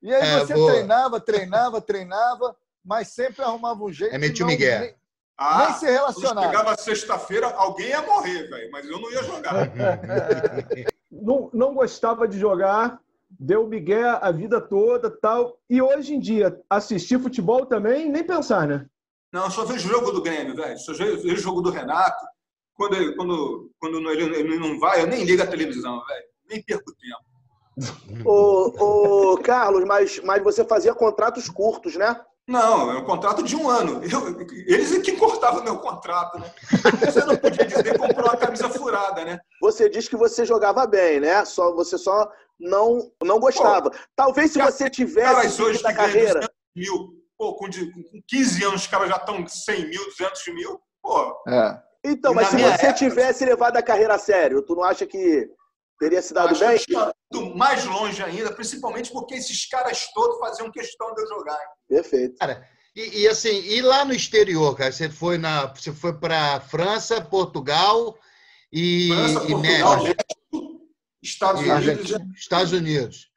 [0.02, 0.72] E aí É, você boa.
[0.72, 4.94] treinava, treinava, treinava, mas sempre arrumava um jeito É de meio não, Miguel.
[5.44, 6.42] Ah, nem se relacionar.
[6.46, 9.54] chegava sexta-feira, alguém ia morrer, velho, mas eu não ia jogar.
[11.10, 15.58] não, não gostava de jogar, deu migué a vida toda tal.
[15.68, 18.86] E hoje em dia, assistir futebol também, nem pensar, né?
[19.32, 20.78] Não, eu só vejo jogo do Grêmio, velho.
[20.78, 22.24] Só vejo jogo do Renato.
[22.74, 26.24] Quando, ele- quando, quando não- ele, ele não vai, eu nem ligo a televisão, velho.
[26.48, 27.32] Nem perco tempo.
[28.28, 32.20] Ô, ô, Carlos, mas, mas você fazia contratos curtos, né?
[32.48, 34.02] Não, é um contrato de um ano.
[34.04, 36.52] Eu- eles é que cortavam meu contrato, né?
[37.04, 39.38] Você não podia dizer que comprou uma camisa furada, né?
[39.60, 41.44] Você diz que você jogava bem, né?
[41.44, 42.28] Só, você só
[42.58, 43.90] não, não gostava.
[44.16, 46.40] Talvez se você tivesse Caras hoje seguido a que ganham carreira.
[46.40, 50.42] 200 mil, pô, com, de- com 15 anos os caras já estão 100 mil, 200
[50.54, 51.36] mil, pô.
[52.04, 55.06] Então, E mas se você época- tivesse levado a carreira a sério, tu não acha
[55.06, 55.48] que
[56.02, 57.14] teria se dado Acho bem?
[57.32, 61.58] ido mais longe ainda, principalmente porque esses caras todos faziam questão de eu jogar.
[61.88, 62.36] Perfeito.
[62.38, 66.60] Cara, e, e assim, e lá no exterior, cara, você foi na, você foi para
[66.60, 68.18] França, Portugal
[68.72, 70.80] e, França, e Portugal, México.
[71.22, 72.12] Estados E- Unidos.
[72.36, 73.28] Estados Unidos.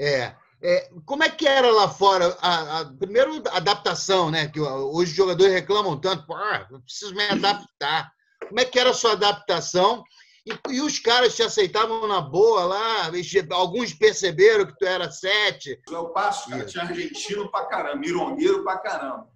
[0.00, 0.34] É.
[0.62, 2.34] É, como é que era lá fora?
[2.40, 4.48] A, a- primeiro, a adaptação, né?
[4.48, 8.10] Que hoje os jogadores reclamam tanto, Pô, ah, eu preciso me adaptar.
[8.48, 10.02] Como é que era a sua adaptação?
[10.46, 13.10] E, e os caras te aceitavam na boa lá?
[13.52, 15.80] Alguns perceberam que tu era sete.
[15.90, 19.28] Eu passo, cara, tinha argentino pra caramba, mirongueiro pra caramba.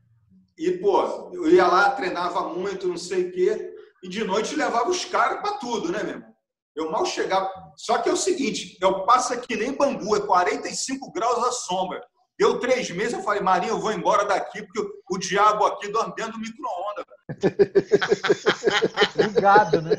[0.57, 4.91] E, pô, eu ia lá, treinava muito, não sei o quê, e de noite levava
[4.91, 6.35] os caras pra tudo, né, meu irmão?
[6.77, 7.51] Eu mal chegava.
[7.77, 12.01] Só que é o seguinte, eu passo aqui nem bambu, é 45 graus à sombra.
[12.39, 16.15] Deu três meses, eu falei, Marinho, eu vou embora daqui, porque o, diabo aqui dorme
[16.15, 17.05] dentro do micro-ondas.
[19.17, 19.97] Ligado, né?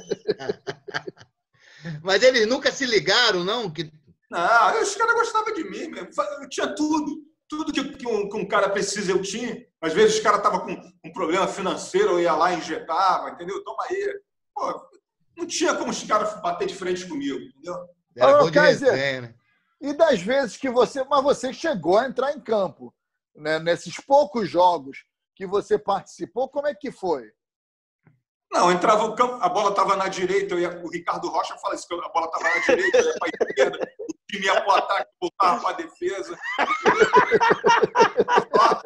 [2.01, 3.69] Mas eles nunca se ligaram, não?
[3.69, 3.91] Que
[4.31, 6.09] Não, os caras gostavam de mim mesmo.
[6.41, 7.27] Eu tinha tudo.
[7.49, 9.65] Tudo que, que um, que um cara precisa, eu tinha.
[9.81, 13.63] Às vezes os caras estavam com um problema financeiro, eu ia lá e injetava, entendeu?
[13.63, 14.21] Toma aí.
[14.53, 14.89] Pô,
[15.35, 17.75] não tinha como os caras bater de frente comigo, entendeu?
[18.15, 19.33] era Ô, bom de Kaiser, resenha, né?
[19.81, 21.03] E das vezes que você.
[21.05, 22.93] Mas você chegou a entrar em campo,
[23.35, 23.59] né?
[23.59, 25.05] nesses poucos jogos
[25.35, 27.31] que você participou, como é que foi?
[28.51, 31.87] Não, entrava o campo, a bola estava na direita, ia, o Ricardo Rocha fala isso,
[31.87, 34.67] que a bola estava na direita, eu ia para a esquerda, o time ia para
[34.67, 36.37] o ataque, voltava para a defesa.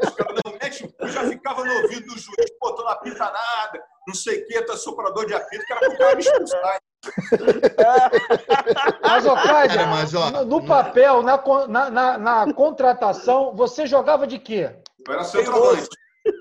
[0.03, 3.25] Os caras, não, frente, eu já ficava no ouvido do juiz, pô, tu não apita
[3.25, 6.81] nada, não sei o tu é soprador de apito, que era pro cara me expulsar.
[9.01, 11.37] Mas, ô, Cádia, Cara, mas, ó, no, no papel, na,
[11.67, 14.71] na, na- na contratação, você jogava de quê?
[15.07, 15.87] Eu era centroavante.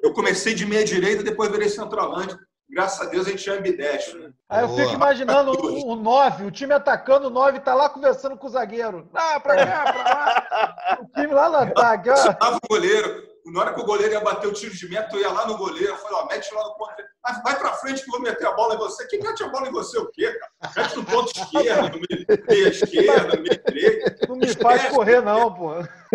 [0.03, 2.37] Eu comecei de meia direita, depois virei centroavante.
[2.71, 4.33] Graças a Deus a gente é ambidestro.
[4.49, 4.81] Aí eu Boa.
[4.81, 5.51] fico imaginando
[5.87, 9.09] o 9, o time atacando o 9 tá lá conversando com o zagueiro.
[9.13, 10.99] Ah, pra cá, pra lá.
[11.03, 12.15] O time lá no ataque, ó.
[12.15, 13.32] Acionava o goleiro.
[13.47, 15.57] Na hora que o goleiro ia bater o tiro de meta, eu ia lá no
[15.57, 15.89] goleiro.
[15.89, 16.93] Eu falei, ó, mete lá no ponto.
[17.25, 19.07] Ah, vai pra frente que eu vou meter a bola em você.
[19.09, 20.73] Quem mete a bola em você o quê, cara?
[20.77, 24.29] Mete no ponto esquerdo, no meio, meia esquerda, no meio direito.
[24.29, 25.71] Não me faz correr, não, pô.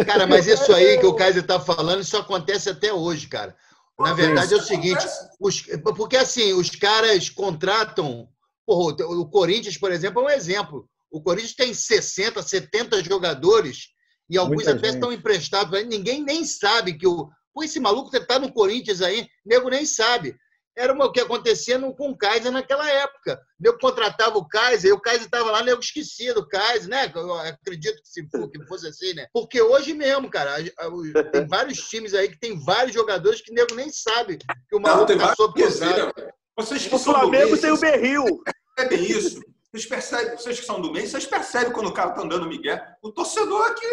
[0.05, 3.55] Cara, mas isso aí que o Kaiser tá falando, isso acontece até hoje, cara.
[3.99, 5.05] Na verdade é o seguinte,
[5.39, 5.63] os-
[5.95, 8.27] porque assim, os caras contratam.
[8.65, 10.87] Porra, o o Corinthians, por exemplo, é um exemplo.
[11.09, 13.87] O Corinthians tem 60, 70 jogadores
[14.29, 14.95] e alguns Muita até gente.
[14.95, 15.71] estão emprestados.
[15.71, 17.29] mas Ninguém nem sabe que o.
[17.53, 20.35] Pô, esse maluco tá no Corinthians aí, nego nem sabe.
[20.79, 23.33] Era o que acontecia no- com o Kaiser naquela época.
[23.59, 26.87] O nego contratava o Kaiser, e o Kaiser estava lá, o nego esquecia do Kaiser,
[26.87, 27.11] né?
[27.15, 29.25] Eu acredito que, se, que fosse assim, né?
[29.33, 30.55] Porque hoje mesmo, cara,
[30.91, 34.37] o- tem vários times aí que tem vários jogadores que o nego nem sabe
[34.69, 36.13] que o maluco tem tá sob contrato.
[36.55, 38.43] Vocês que O Flamengo tem o Berril.
[38.75, 39.41] percebem isso.
[39.77, 42.79] Vocês percebem, vocês que são do meio, vocês percebem quando o cara tá andando Miguel.
[43.03, 43.85] O torcedor aqui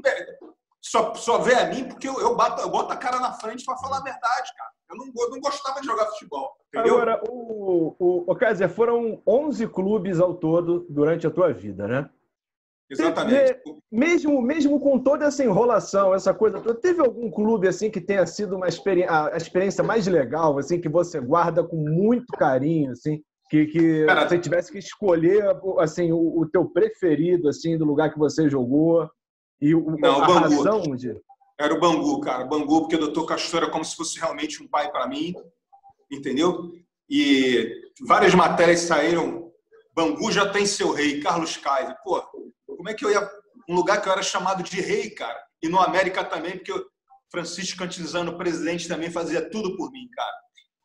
[0.00, 0.38] pega.
[0.80, 3.64] Só, só vê a mim porque eu, eu, bato, eu boto a cara na frente
[3.64, 4.70] para falar a verdade, cara.
[4.88, 6.94] Eu não, eu não gostava de jogar futebol, entendeu?
[6.94, 12.08] Agora, o, o, o Kaiser, foram 11 clubes ao todo durante a tua vida, né?
[12.88, 13.60] Exatamente.
[13.66, 18.00] Me- Mesmo, mesmo com toda essa enrolação, essa coisa toda, teve algum clube assim que
[18.00, 22.26] tenha sido uma experi a, a experiência mais legal, assim, que você guarda com muito
[22.38, 25.44] carinho, assim, que, que Cara, você tivesse que escolher
[25.78, 29.08] assim o, o teu preferido assim do lugar que você jogou
[29.60, 30.40] e o, Não, a Bangu.
[30.40, 31.20] razão de
[31.58, 32.44] Era o Bangu, cara.
[32.44, 35.34] Bangu, porque o doutor Castor era como se fosse realmente um pai para mim,
[36.10, 36.72] entendeu?
[37.08, 37.72] E
[38.06, 39.50] várias matérias saíram.
[39.94, 41.96] Bangu já tem seu rei, Carlos Kaiser.
[42.04, 42.20] Pô,
[42.66, 43.26] como é que eu ia.
[43.68, 45.40] Um lugar que eu era chamado de rei, cara.
[45.62, 46.84] E no América também, porque o
[47.30, 50.36] Francisco Cantizano, presidente, também fazia tudo por mim, cara.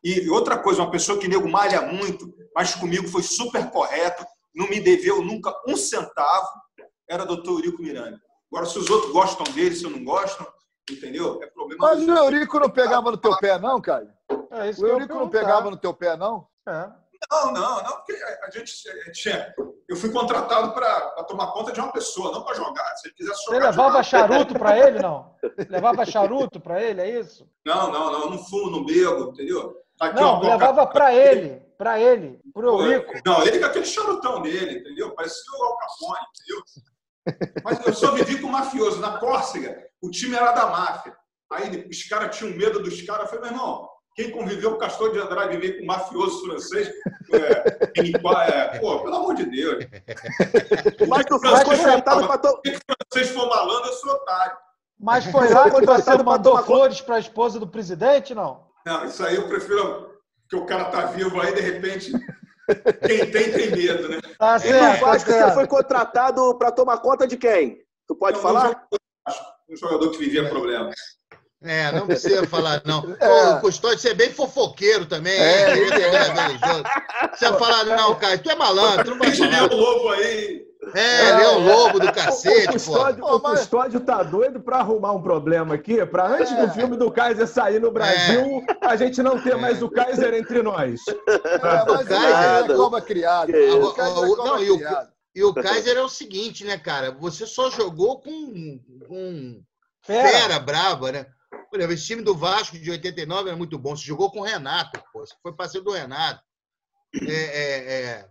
[0.04, 4.68] E outra coisa, uma pessoa que nego malha muito, mas comigo foi super correto, não
[4.68, 6.48] me deveu nunca um centavo,
[7.08, 8.20] era o doutor Eurico Miranda.
[8.52, 10.46] Agora, se os outros gostam dele, se eu não gostam,
[10.90, 11.40] entendeu?
[11.42, 14.14] É problema Mas o Eurico não pegava no teu pé, não, cara?
[14.52, 16.48] É isso O Eurico não pegava no teu pé, não?
[16.68, 16.90] É.
[17.32, 18.74] Não, não, não, porque a gente,
[19.14, 19.54] tinha,
[19.88, 22.96] eu fui contratado para tomar conta de uma pessoa, não para jogar.
[22.96, 23.70] Se ele quisesse Você jogar.
[23.70, 24.04] levava jogava.
[24.04, 25.36] charuto pra ele, não?
[25.70, 27.48] Levava charuto pra ele, é isso?
[27.64, 29.78] Não, não, não, eu não fumo, não bebo, entendeu?
[30.02, 33.14] Tá aqui Não, coca- levava pra ele, pra ele, pro Eurico.
[33.24, 35.12] Não, ele com aquele charutão dele, entendeu?
[35.12, 37.54] Parecia o Al Capone, entendeu?
[37.64, 39.00] Mas eu só vivi com mafioso.
[39.00, 41.16] Na Córcega, o time era da máfia.
[41.52, 43.26] Aí os caras tinham medo dos caras.
[43.26, 46.44] Eu falei, meu irmão, quem conviveu com o Castor de Andrade viver com um mafioso
[46.48, 46.88] francês,
[47.32, 49.86] é, em é, pô, pelo amor de Deus.
[51.08, 52.60] Mas foi foi contratado para to...
[52.66, 52.80] Se
[53.14, 54.58] vocês for malandro, eu sou otário.
[55.00, 58.71] Mas foi lá que você mandou flores pra esposa do presidente, não?
[58.86, 60.12] Não, isso aí eu prefiro
[60.50, 62.12] que o cara tá vivo aí, de repente,
[63.06, 64.20] quem tem, tem medo, né?
[64.38, 67.84] Tá E no Vasco você foi contratado para tomar conta de quem?
[68.08, 68.88] Tu pode Não, falar?
[69.70, 70.96] Um jogador que vivia problemas.
[71.64, 73.16] É, não precisa falar, não.
[73.20, 73.56] É.
[73.56, 75.40] O Custódio, você é bem fofoqueiro também.
[75.40, 75.86] É, hein?
[77.34, 79.50] Você vai falar, não, cara, tu é malandro, tu não vai falar.
[79.50, 80.71] Leão Lobo aí.
[80.94, 85.76] É, Leão Lobo do cacete, o custódio, o custódio tá doido pra arrumar um problema
[85.76, 89.82] aqui, pra antes do filme do Kaiser sair no Brasil, a gente não ter mais
[89.82, 91.00] o Kaiser entre nós.
[91.08, 93.54] É, Kaiser- é criada.
[93.86, 95.14] O Kaiser é o- cobra não, e o, criada.
[95.36, 97.12] e o Kaiser é o seguinte, né, cara?
[97.12, 99.62] Você só jogou com, com
[100.04, 100.28] Fera.
[100.30, 100.60] fera.
[100.60, 101.26] brava, né?
[101.70, 103.96] Por exemplo, esse time do Vasco de 89 era muito bom.
[103.96, 105.20] Você jogou com o Renato, pô.
[105.26, 106.42] Você foi parceiro do Renato.
[107.14, 108.26] É, é, é.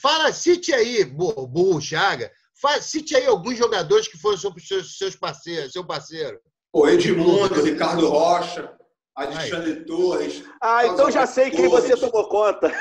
[0.00, 2.30] Fala, cite aí, Burro, Chaga.
[2.60, 6.40] Fala, cite aí alguns jogadores que foram seus, seus, seus parceiros, seu parceiro.
[6.72, 8.76] Pô, Edmundo, Ricardo Rocha,
[9.14, 10.44] Alexandre Torres.
[10.60, 12.72] Ah, então já sei quem você tomou conta.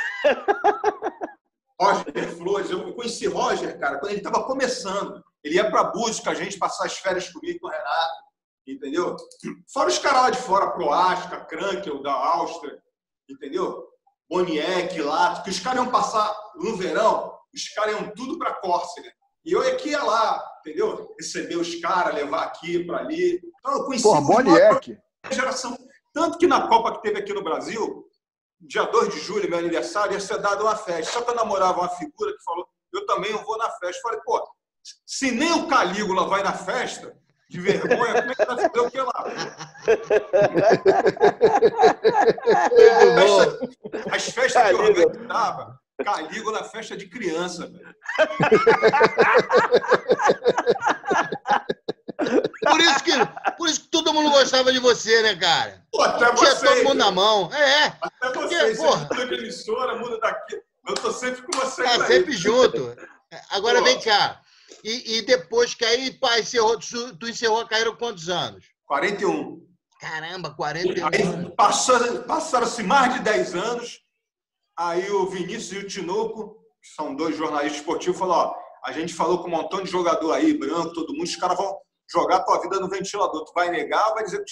[1.80, 2.70] Roger Flores.
[2.70, 5.24] Eu conheci Roger, cara, quando ele estava começando.
[5.44, 8.24] Ele ia para Búzios com a gente passar as férias comigo com o Renato.
[8.66, 9.16] Entendeu?
[9.72, 12.82] Fora os caras lá de fora, Proasca, Krankel, da Áustria.
[13.30, 13.86] Entendeu?
[14.30, 19.12] Boniek, Lato, que os caras iam passar no verão, os caras iam tudo para Córcega.
[19.46, 21.14] E eu aqui ia lá, entendeu?
[21.20, 23.42] Receber os caras, levar aqui para ali.
[23.60, 24.98] Então eu conheci Porra, Boniek.
[25.32, 25.78] geração.
[26.14, 28.06] Tanto que na Copa que teve aqui no Brasil,
[28.62, 31.12] dia 2 de julho, meu aniversário, ia ser dada uma festa.
[31.12, 33.98] Só que eu namorava uma figura que falou: eu também eu vou na festa.
[33.98, 34.48] Eu falei, pô,
[35.06, 37.18] se nem o Calígula vai na festa,
[37.54, 37.98] de vergonha.
[37.98, 39.26] Como é que vai fazer o que lá?
[43.16, 47.96] Festa- As festas que eu organizava, Calígula, festa de criança, velho.
[52.66, 53.12] Por isso, que,
[53.58, 55.84] por isso que todo mundo gostava de você, né, cara?
[55.92, 57.52] Pô, até Tinha todo mundo na mão.
[57.54, 58.98] É, Até Porque, vocês, porra.
[59.06, 60.60] vocês mudam de emissora, muda daqui.
[60.88, 62.96] Eu tô sempre com vocês tá sempre junto.
[63.52, 63.86] Agora Pô.
[63.86, 64.42] vem cá.
[64.84, 68.66] E, e depois que aí, pá, encerrou, tu, encerrou a carreira quantos anos?
[68.86, 69.66] 41.
[70.00, 71.06] Caramba, 41.
[71.08, 74.02] Aí passaram-se mais de 10 anos.
[74.78, 78.56] Aí o Vinícius e o Tinoco, que são dois jornalistas esportivos, falaram: ó,
[78.86, 81.78] a gente falou com um montão de jogador aí, branco, todo mundo, os caras vão
[82.12, 83.46] jogar a tua vida no ventilador.
[83.46, 84.52] Tu vai negar ou vai dizer que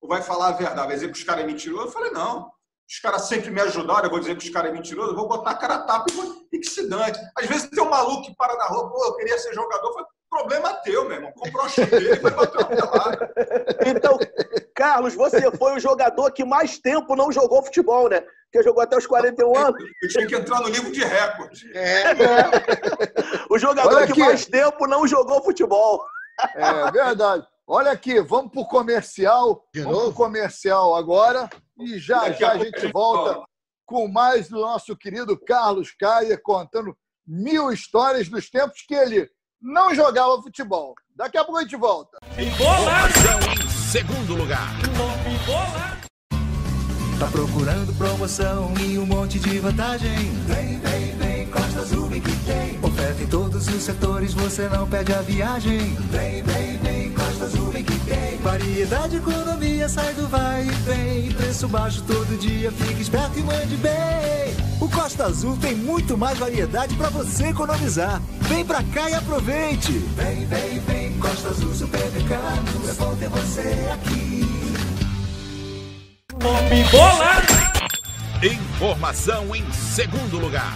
[0.00, 0.86] ou vai falar a verdade?
[0.86, 1.86] Vai dizer que os caras é mentiroso?
[1.86, 2.50] Eu falei, não.
[2.88, 5.28] Os caras sempre me ajudaram, eu vou dizer que os caras é mentiroso, eu vou
[5.28, 7.16] botar a cara a tapa e, vou, e que se dane.
[7.36, 9.92] Às vezes tem um maluco que para na rua, pô, eu queria ser jogador.
[9.92, 11.32] Falei, problema teu, meu irmão.
[11.32, 13.34] Comprou a chuteira e vai bater uma pelada.
[13.86, 14.18] Então,
[14.74, 18.22] Carlos, você foi o jogador que mais tempo não jogou futebol, né?
[18.50, 19.82] Porque jogou até os 41 anos.
[20.02, 21.70] Eu tinha que entrar no livro de recorde.
[21.76, 22.04] É.
[23.50, 26.02] O jogador que mais tempo não jogou futebol.
[26.54, 27.46] É verdade.
[27.66, 29.64] Olha aqui, vamos pro comercial.
[29.72, 30.12] De vamos novo?
[30.12, 31.48] pro comercial agora.
[31.78, 33.42] E já já a gente volta
[33.86, 36.96] com mais do nosso querido Carlos Caia contando
[37.26, 39.28] mil histórias dos tempos que ele
[39.60, 40.94] não jogava futebol.
[41.14, 42.18] Daqui a pouco a gente volta.
[42.38, 44.68] Informação em segundo lugar.
[47.18, 50.32] Tá procurando promoção e um monte de vantagem?
[50.46, 52.80] Vem, vem, vem, Costa Azul que tem.
[52.82, 55.94] Oferta em todos os setores, você não perde a viagem.
[56.10, 57.11] Vem, vem, vem,
[57.42, 58.38] Costa Azul que tem.
[58.38, 61.32] Variedade, economia, sai do vai e vem.
[61.32, 63.92] Preço baixo todo dia, fica esperto e mande bem.
[64.80, 68.20] O Costa Azul tem muito mais variedade para você economizar.
[68.42, 69.92] Vem pra cá e aproveite.
[69.92, 72.88] Vem, vem, vem, Costa Azul Supermercados.
[72.88, 74.42] É bom ter você aqui.
[78.42, 80.74] Informação em segundo lugar.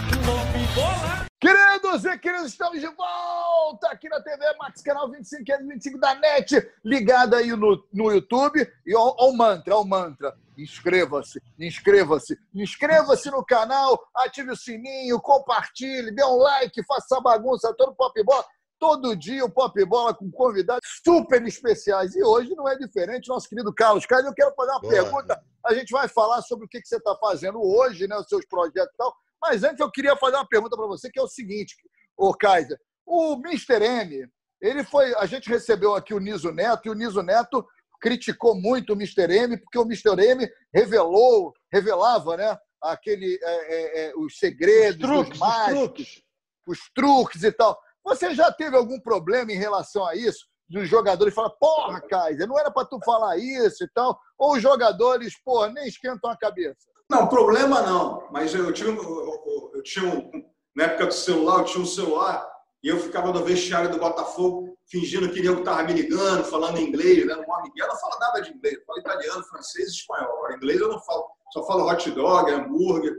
[1.87, 6.69] Queridos e queridos, estamos de volta aqui na TV Max, canal 25 25 da NET,
[6.83, 8.69] ligado aí no, no YouTube.
[8.85, 10.35] E ao, ao mantra, ao mantra.
[10.57, 17.73] Inscreva-se, inscreva-se, inscreva-se no canal, ative o sininho, compartilhe, dê um like, faça essa bagunça
[17.77, 18.45] todo Pop Bola.
[18.77, 22.15] Todo dia o Pop Bola com convidados super especiais.
[22.17, 24.25] E hoje não é diferente, nosso querido Carlos Caio.
[24.25, 24.93] Eu quero fazer uma Boa.
[24.93, 25.41] pergunta.
[25.65, 28.45] A gente vai falar sobre o que que você está fazendo hoje, né, os seus
[28.45, 29.15] projetos e tal.
[29.41, 31.75] Mas antes eu queria fazer uma pergunta para você, que é o seguinte,
[32.17, 32.77] ô Kaiser.
[33.05, 33.83] O Mr.
[33.83, 34.27] M,
[34.61, 35.13] ele foi.
[35.15, 37.65] A gente recebeu aqui o Niso Neto, e o Niso Neto
[38.01, 39.31] criticou muito o Mr.
[39.31, 40.19] M, porque o Mr.
[40.19, 42.57] M revelou, revelava, né?
[42.81, 46.23] Aquele, é, é, é, os segredos, Os truques, os os mágicos, truques.
[46.67, 47.79] os truques e tal.
[48.03, 50.47] Você já teve algum problema em relação a isso?
[50.69, 54.19] Dos jogadores falar, porra, Kaiser, não era para tu falar isso e tal?
[54.37, 56.87] Ou os jogadores, porra, nem esquentam a cabeça?
[57.09, 58.27] Não, problema não.
[58.31, 60.29] Mas eu tinha, eu, eu tinha um,
[60.75, 62.47] na época do celular, eu tinha um celular
[62.83, 67.25] e eu ficava no vestiário do Botafogo fingindo que eu estava me ligando, falando inglês,
[67.25, 67.35] né?
[67.35, 70.37] Uma Miguel não fala nada de inglês, eu falo italiano, francês espanhol.
[70.37, 73.17] Agora, inglês eu não falo, só falo hot dog, hambúrguer.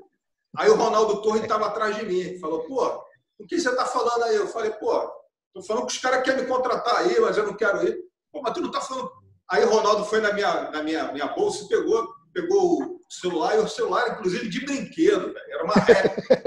[0.56, 3.02] Aí o Ronaldo Torres estava atrás de mim, falou, pô,
[3.38, 4.36] o que você está falando aí?
[4.36, 5.10] Eu falei, pô,
[5.58, 7.98] tô falando que os caras querem me contratar aí, mas eu não quero ir.
[8.32, 9.10] Pô, mas tu não tá falando.
[9.50, 13.56] Aí o Ronaldo foi na minha, na minha, minha bolsa e pegou, pegou o celular,
[13.56, 15.50] e o celular, inclusive, de brinquedo, velho.
[15.50, 16.42] Era uma réplica.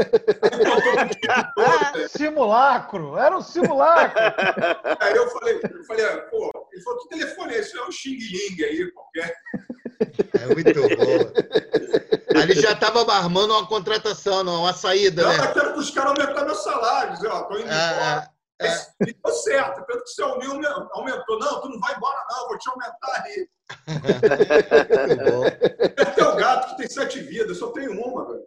[2.09, 4.19] Simulacro, era um simulacro.
[4.99, 7.77] Aí eu falei, eu falei, ah, pô, ele falou, que telefone é esse?
[7.77, 9.35] É um Xing Ling aí, qualquer.
[10.39, 12.39] É muito bom.
[12.39, 15.37] Ali já estava armando uma contratação, não, uma saída, Não, né?
[15.45, 18.29] eu quero que os caras aumentar meu salário, ó, tô indo É, embora.
[18.61, 20.51] Esse- E deu certo, pelo que você uniu,
[20.93, 21.39] aumentou.
[21.39, 23.47] Não, tu não vai embora, não, vou te aumentar aí.
[25.97, 28.43] É teu gato que tem sete vidas, eu só tenho uma, velho.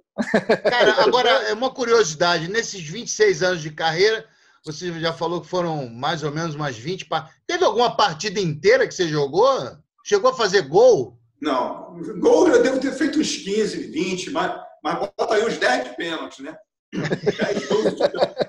[0.71, 2.49] Cara, agora, é uma curiosidade.
[2.49, 4.25] Nesses 26 anos de carreira,
[4.65, 8.87] você já falou que foram mais ou menos umas 20 par- Teve alguma partida inteira
[8.87, 9.77] que você jogou?
[10.05, 11.19] Chegou a fazer gol?
[11.41, 15.85] Não, gol eu devo ter feito uns 15, 20, mas, mas bota aí uns 10
[15.85, 16.57] de pênalti, né?
[16.93, 18.44] 10 gols de pênalti.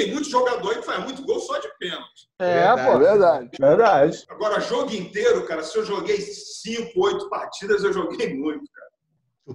[0.00, 2.26] Tem muito jogador aí que faz muito gol só de pênalti.
[2.40, 2.98] É, pô.
[2.98, 3.50] Verdade.
[3.60, 4.24] Verdade.
[4.30, 8.88] Agora, jogo inteiro, cara, se eu joguei 5, 8 partidas, eu joguei muito, cara.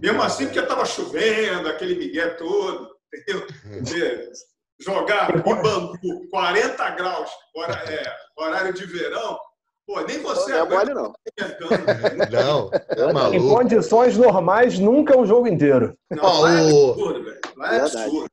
[0.01, 3.47] Mesmo assim, porque tava chovendo, aquele migué todo, entendeu?
[3.47, 4.29] Porque
[4.77, 9.39] Jogar em Bangu, 40 graus, hora- é, horário de verão,
[9.87, 11.13] pô, nem você Não é aguenta mole, não.
[12.29, 13.55] Não, é Em maluco.
[13.55, 15.95] condições normais, nunca um jogo inteiro.
[16.11, 17.39] Não, lá é absurdo, velho.
[17.55, 17.97] Lá é Verdade.
[18.03, 18.29] absurdo.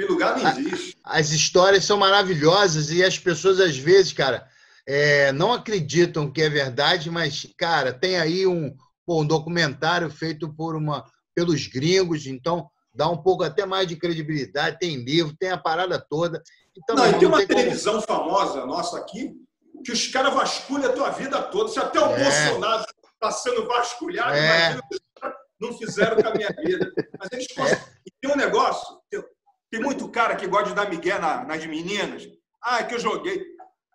[0.00, 0.96] Aquele lugar não existe.
[1.04, 4.46] As histórias são maravilhosas e as pessoas, às vezes, cara,
[4.86, 8.74] é, não acreditam que é verdade, mas, cara, tem aí um,
[9.04, 13.96] pô, um documentário feito por uma, pelos gringos, então dá um pouco até mais de
[13.96, 16.42] credibilidade, tem livro, tem a parada toda.
[16.76, 19.32] Então, Não, e tem uma tem como- televisão famosa nossa aqui
[19.84, 21.68] que os caras vasculham a tua vida toda.
[21.70, 22.22] Se até o É.
[22.24, 22.84] Bolsonaro
[23.14, 24.46] está sendo vasculhado, É.
[24.72, 26.90] imagina que os caras não fizeram com a minha vida.
[27.18, 27.84] Mas eles conseguem.
[28.06, 28.99] E tem um negócio,
[29.70, 32.26] tem, muito cara que gosta de dar migué na- nas meninas.
[32.62, 33.42] Ah, é que eu joguei.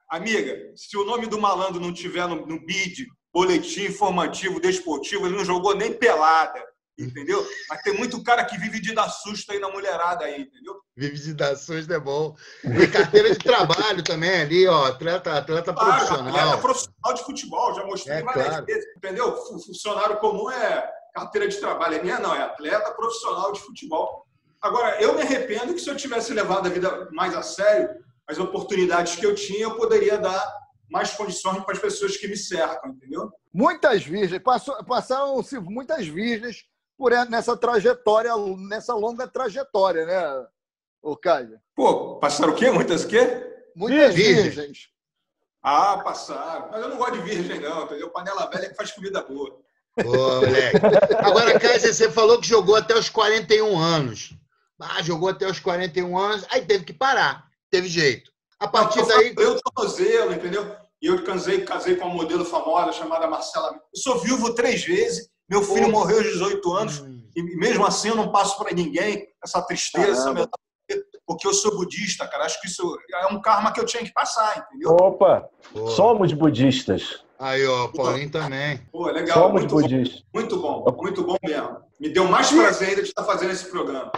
[0.10, 5.36] Amiga, se o nome do malandro não tiver no, no BID, boletim informativo, desportivo, ele
[5.36, 6.64] não jogou nem pelada.
[6.98, 7.46] Entendeu?
[7.68, 10.76] Mas tem muito cara que vive de dar susto aí na mulherada aí, entendeu?
[10.96, 12.34] Vive de dações é bom.
[12.64, 14.86] E carteira de trabalho também ali, ó.
[14.86, 16.28] Atleta, atleta Claro, profissional.
[16.38, 18.66] atleta profissional de futebol, já mostrei É, várias claro.
[18.66, 18.86] vezes.
[18.96, 19.36] Entendeu?
[19.36, 21.96] Fu- Funcionário comum é carteira de trabalho.
[21.96, 24.25] É minha não, é atleta profissional de futebol.
[24.66, 27.88] Agora, eu me arrependo que se eu tivesse levado a vida mais a sério,
[28.28, 30.44] as oportunidades que eu tinha, eu poderia dar
[30.90, 33.32] mais condições para as pessoas que me cercam, entendeu?
[33.54, 34.42] Muitas virgens,
[34.88, 36.66] passaram-se muitas virgens
[36.98, 38.32] por nessa trajetória,
[38.68, 40.48] nessa longa trajetória, né,
[41.04, 41.60] o Caio?
[41.76, 42.72] Pô, passaram o quê?
[42.72, 43.46] Muitas o quê?
[43.76, 44.56] Muitas Virgens.
[44.56, 44.90] virgens.
[45.62, 46.70] Ah, passaram.
[46.72, 48.10] Mas eu não gosto de virgem, não, entendeu?
[48.10, 49.60] Panela velha que faz comida boa.
[50.04, 50.78] Ô, moleque.
[51.20, 54.34] Agora, Kaiser, você falou que jogou até os 41 anos.
[54.80, 57.46] Ah, jogou até os 41 anos, aí teve que parar.
[57.72, 58.32] Teve jeito.
[58.60, 59.34] A partir eu daí.
[59.38, 60.76] Eu tornozelo, entendeu?
[61.02, 63.74] E eu casei, casei com uma modelo famosa chamada Marcela.
[63.74, 65.30] Eu sou viúvo três vezes.
[65.50, 67.04] Meu filho morreu aos 18 anos.
[67.36, 70.50] E mesmo assim eu não passo para ninguém essa tristeza, essa
[71.26, 72.46] porque eu sou budista, cara.
[72.46, 74.92] Acho que isso é um karma que eu tinha que passar, entendeu?
[74.92, 75.50] Opa,
[75.96, 77.24] somos budistas.
[77.40, 78.78] Aí, ó, Paulinho também.
[78.92, 79.38] Pô, legal.
[79.38, 80.24] Somos muito bom, budistas.
[80.34, 81.78] muito bom, muito bom mesmo.
[82.00, 84.12] Me deu mais prazer ainda de estar fazendo esse programa.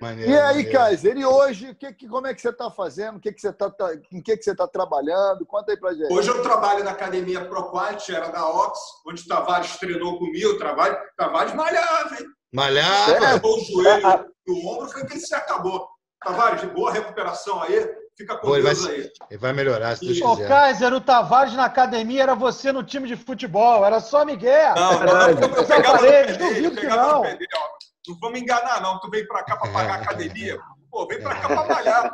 [0.00, 0.72] Maneiro, E aí, maneiro.
[0.72, 3.16] Kaiser, e hoje, que, que- como é que você está fazendo?
[3.16, 5.46] O que, que você tá, tá- em que, que você está trabalhando?
[5.46, 6.12] Conta aí pra gente.
[6.12, 10.50] Hoje eu trabalho na academia ProQuality, era da Ox, onde o Tavares treinou comigo.
[10.50, 12.26] O Tavares, Tavares malhava, hein?
[12.52, 13.40] Malhava.
[13.46, 15.88] O joelho e o ombro, foi que ele se acabou.
[16.22, 17.88] Tavares, boa recuperação aí.
[18.16, 19.10] Fica com Pô, ele, vai, Deus aí.
[19.30, 20.48] ele vai melhorar, se Deus Ô, quiser.
[20.48, 23.84] Kaiser, o Tavares na academia era você no time de futebol.
[23.84, 24.74] Era só Miguel.
[24.74, 27.22] Não, não, Era eu dele, Duvido que pegava no não.
[27.22, 27.93] pé dele, ó.
[28.06, 28.98] Não vamos enganar, não.
[29.00, 30.58] Tu veio pra cá pra pagar a academia.
[30.90, 32.10] Pô, vem pra cá pra malhar.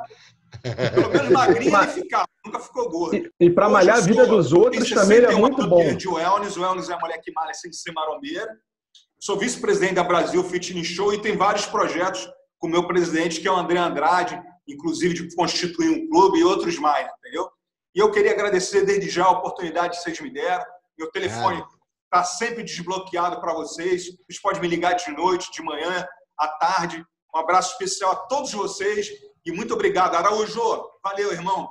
[0.95, 3.17] Pelo menos magrinho ele ficava, nunca ficou gordo.
[3.17, 5.95] E, e para malhar a vida dos outros também é 61 muito bom.
[5.95, 8.49] De wellness, o wellness é a mulher que malha sem ser marombeira.
[9.19, 12.29] Sou vice-presidente da Brasil Fitness Show e tem vários projetos
[12.59, 16.45] com o meu presidente, que é o André Andrade, inclusive de constituir um clube e
[16.45, 17.49] outros mais, entendeu?
[17.95, 20.65] E eu queria agradecer desde já a oportunidade que vocês me deram.
[20.99, 21.63] Meu telefone
[22.13, 24.03] está sempre desbloqueado para vocês.
[24.27, 26.05] Vocês podem me ligar de noite, de manhã,
[26.37, 27.05] à tarde.
[27.35, 29.09] Um abraço especial a todos vocês
[29.47, 30.17] e muito obrigado.
[30.17, 30.61] Araújo,
[31.05, 31.69] valeu, irmão.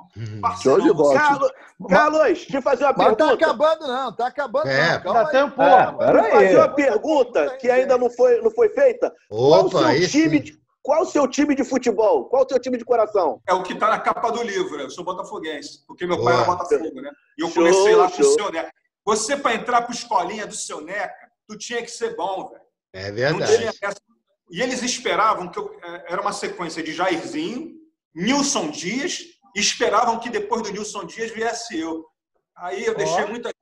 [0.62, 1.14] Show de bola.
[1.18, 1.50] Carlos,
[1.88, 3.44] Carlos, deixa eu fazer uma Mas tá pergunta.
[3.44, 5.02] acabando, não, tá acabando, É, não.
[5.02, 5.46] Calma Ainda tem aí.
[5.46, 6.02] um pouco.
[6.02, 6.56] É, eu fazer aí.
[6.56, 9.12] uma pergunta que ainda não foi, não foi feita.
[9.28, 12.24] Qual o Opa, seu time de- Qual o seu time de futebol?
[12.30, 13.38] Qual o seu time de coração?
[13.46, 14.78] É o que está na capa do livro.
[14.78, 14.84] né?
[14.84, 16.30] Eu sou botafoguense, porque meu Boa.
[16.32, 17.10] pai era Botafogo, né?
[17.38, 18.72] E eu Show, comecei lá com o seu Neca.
[19.10, 22.62] Você, para entrar para escolinha do seu Neca, tu tinha que ser bom, velho.
[22.92, 23.56] É Não verdade.
[23.56, 24.00] tinha essa.
[24.48, 27.74] E eles esperavam que eu, eh, era uma sequência de Jairzinho,
[28.14, 29.18] Nilson Dias,
[29.56, 32.06] e esperavam que depois do Nilson Dias viesse eu.
[32.56, 33.26] Aí eu deixei Ó.
[33.26, 33.52] muita.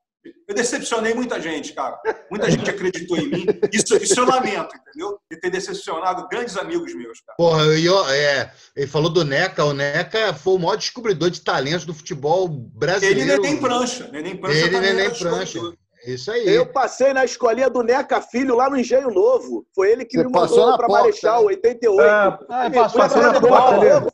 [0.46, 1.98] Eu decepcionei muita gente, cara.
[2.30, 3.46] Muita gente acreditou em mim.
[3.72, 5.18] Isso, isso eu lamento, entendeu?
[5.30, 7.36] De ter decepcionado grandes amigos meus, cara.
[7.36, 9.64] Porra, e eu- é, ele falou do Neca.
[9.64, 13.42] O Neca foi o maior descobridor de talentos do futebol Ele brasileiro.
[13.42, 14.08] nem prancha.
[14.12, 15.60] Neném prancha Ele nem prancha.
[16.06, 16.48] Isso aí.
[16.48, 19.66] Eu passei na escolinha do Neca Filho lá no Engenho Novo.
[19.74, 21.46] Foi ele que Você me mandou para Marechal, né?
[21.48, 22.00] 88.
[22.00, 24.12] É, Ah, Ele passou passou na porta Paulo.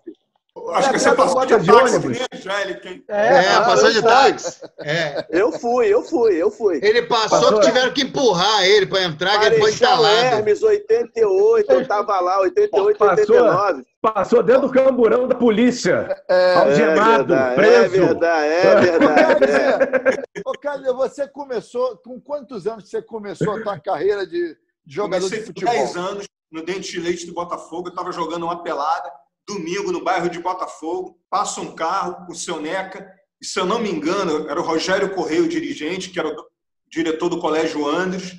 [0.73, 2.19] Acho que É, você é, passou de táxi, ônibus.
[2.19, 3.05] né, Angélica, hein?
[3.09, 4.61] É, Ah, passou de táxi.
[4.81, 5.27] É.
[5.31, 6.81] Eu fui, eu fui, eu fui.
[6.83, 10.07] Ele passou, Passou- que tiveram que empurrar ele para entrar, que ele foi instalado.
[10.15, 13.17] Hermes, 88, eu tava lá, 88, Passou.
[13.37, 13.85] 89.
[14.01, 16.15] Passou dentro do camburão da polícia.
[16.29, 17.83] É, Algemado, verdade, preso.
[17.83, 19.45] É verdade, é verdade.
[19.51, 20.41] é.
[20.47, 24.57] Ô, Kaiser, você começou, com quantos anos você começou a tua carreira de
[24.87, 25.73] jogador Comecei de futebol?
[25.75, 27.89] 10 anos no Dente de Leite do Botafogo.
[27.89, 29.11] Eu estava jogando uma pelada,
[29.47, 31.19] domingo, no bairro de Botafogo.
[31.31, 33.11] Passa um carro, o seu Neca.
[33.41, 36.47] E, se eu não me engano, era o Rogério Correia, o dirigente, que era o
[36.89, 38.33] diretor do Colégio Andres.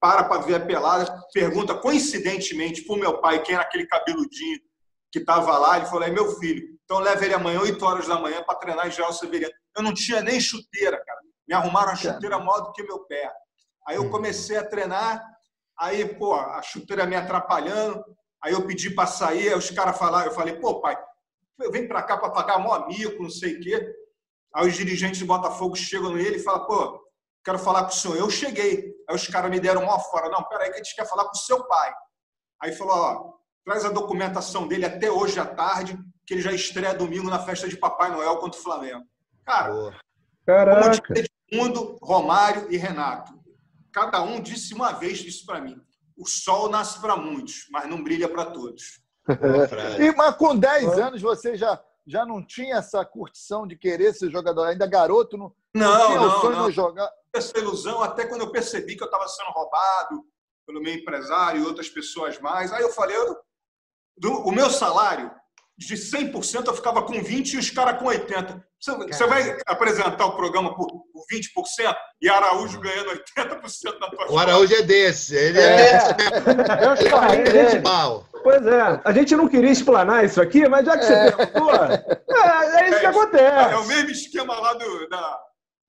[0.00, 1.12] Para para ver a pelada.
[1.32, 4.58] Pergunta, coincidentemente, para o meu pai, quem era aquele cabeludinho
[5.12, 5.76] que estava lá.
[5.76, 6.66] Ele falou, é meu filho.
[6.84, 9.54] Então leva ele amanhã, 8 horas da manhã, para treinar em Geral Severiano.
[9.76, 11.20] Eu não tinha nem chuteira, cara.
[11.46, 13.32] Me arrumaram a chuteira maior do que meu pé.
[13.86, 15.24] Aí eu comecei a treinar,
[15.78, 18.04] aí, pô, a chuteira me atrapalhando,
[18.42, 20.96] aí eu pedi para sair, aí os caras falaram, eu falei, pô, pai,
[21.70, 23.94] vem para cá para pagar mó mico, não sei o quê.
[24.54, 27.00] Aí os dirigentes do Botafogo chegam nele e falam, pô,
[27.44, 28.16] quero falar com o senhor.
[28.16, 28.94] Eu cheguei.
[29.08, 30.28] Aí os caras me deram mó fora.
[30.28, 31.92] Não, peraí que a gente quer falar com o seu pai.
[32.60, 33.32] Aí falou, ó,
[33.64, 37.68] traz a documentação dele até hoje à tarde, que ele já estreia domingo na festa
[37.68, 39.04] de Papai Noel contra o Flamengo.
[39.44, 39.98] Cara,
[40.46, 41.02] Caraca.
[41.02, 43.32] como Edmundo, Romário e Renato.
[43.92, 45.80] Cada um disse uma vez isso para mim.
[46.16, 49.00] O sol nasce para muitos, mas não brilha para todos.
[50.00, 54.30] E, mas com 10 anos você já, já não tinha essa curtição de querer ser
[54.30, 54.64] jogador?
[54.64, 56.68] Ainda garoto, não, Não, tinha não, o sonho não.
[56.68, 57.10] de jogar?
[57.32, 60.24] Essa ilusão, até quando eu percebi que eu estava sendo roubado
[60.66, 62.72] pelo meu empresário e outras pessoas mais.
[62.72, 63.36] Aí eu falei, eu-
[64.16, 65.30] do- o meu salário,
[65.86, 68.60] de 100%, eu ficava com 20% e os caras com 80%.
[68.80, 74.32] Você, você vai apresentar o programa por, por 20% e Araújo ganhando 80% da tua
[74.32, 75.36] O Araújo é desse.
[75.36, 75.92] Ele é, É.
[75.92, 76.62] desse mesmo.
[76.82, 77.84] Eu escolhi Desse ele.
[77.88, 78.24] mal.
[78.42, 82.82] Pois é, a gente não queria explanar isso aqui, mas já que você perguntou, é,
[82.82, 83.74] é isso que É acontece.
[83.76, 85.38] o mesmo esquema lá do, da,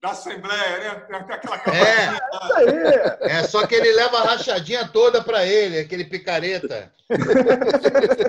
[0.04, 1.16] da Assembleia, né?
[1.30, 1.56] Aquela
[3.22, 3.38] É.
[3.38, 6.92] É só que ele leva a rachadinha toda pra ele, aquele picareta.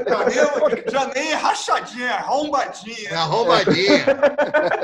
[0.09, 3.09] Já, já nem é rachadinha, é arrombadinha.
[3.09, 4.05] É arrombadinha.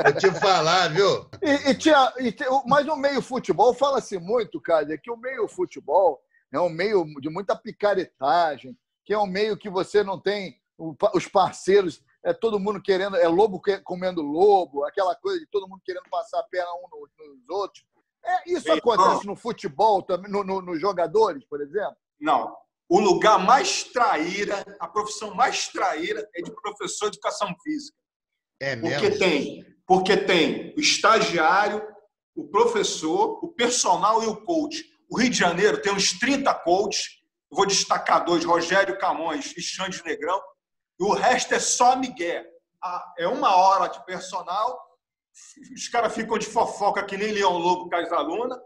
[0.04, 1.26] Vou te falar, viu?
[1.42, 5.48] E, e tinha, e o- mas no meio futebol, fala-se muito, cara, que o meio
[5.48, 6.20] futebol
[6.52, 10.94] é um meio de muita picaretagem, que é um meio que você não tem o
[11.14, 15.82] os parceiros, é todo mundo querendo, é lobo comendo lobo, aquela coisa de todo mundo
[15.84, 17.84] querendo passar a perna um no- nos outros.
[18.24, 21.96] É, isso Ei, acontece no futebol, também, no, no- nos jogadores, por exemplo?
[22.20, 22.56] Não.
[22.88, 27.96] O lugar mais traíra, a profissão mais traíra é de professor de educação física.
[28.60, 29.18] É Porque mesmo?
[29.18, 31.82] tem, porque tem o estagiário,
[32.36, 34.84] o professor, o personal e o coach.
[35.10, 37.06] O Rio de Janeiro tem uns 30 coaches.
[37.50, 40.40] Eu vou destacar dois, Rogério Camões e Xande Negrão.
[41.02, 42.46] O resto é só migué.
[42.80, 44.80] Ah, É uma hora de personal,
[45.74, 48.58] os caras ficam de fofoca que nem Leão Lobo com as alunas,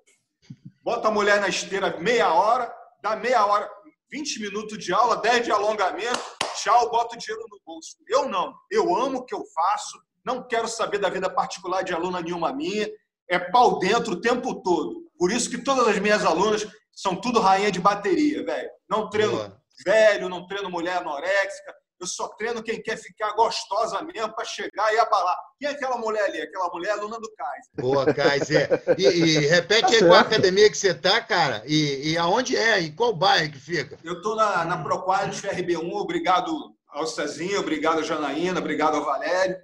[0.83, 2.71] bota a mulher na esteira meia hora,
[3.03, 3.71] dá meia hora,
[4.11, 6.21] 20 minutos de aula, 10 de alongamento,
[6.57, 7.97] tchau, bota o dinheiro no bolso.
[8.07, 8.55] Eu não.
[8.71, 12.53] Eu amo o que eu faço, não quero saber da vida particular de aluna nenhuma
[12.53, 12.87] minha,
[13.31, 15.07] é pau dentro o tempo todo.
[15.19, 18.71] Por isso que todas as minhas alunas são tudo rainha de bateria, velho.
[18.89, 24.35] Não treino velho, não treino mulher anoréxica, eu só treino quem quer ficar gostosa mesmo
[24.35, 25.37] para chegar e abalar.
[25.59, 26.41] Quem é aquela mulher ali?
[26.43, 27.71] Aquela mulher é aluna do Kaiser.
[27.79, 28.83] Boa, Kaiser.
[28.99, 32.81] E, e repete Tá aí qual academia que você tá, cara, e, e aonde é,
[32.81, 33.99] em qual bairro que fica?
[34.05, 36.53] Eu estou na, na Proquadis FRB1, obrigado
[36.89, 39.57] ao Cezinho, obrigado a Janaína, obrigado ao Valério.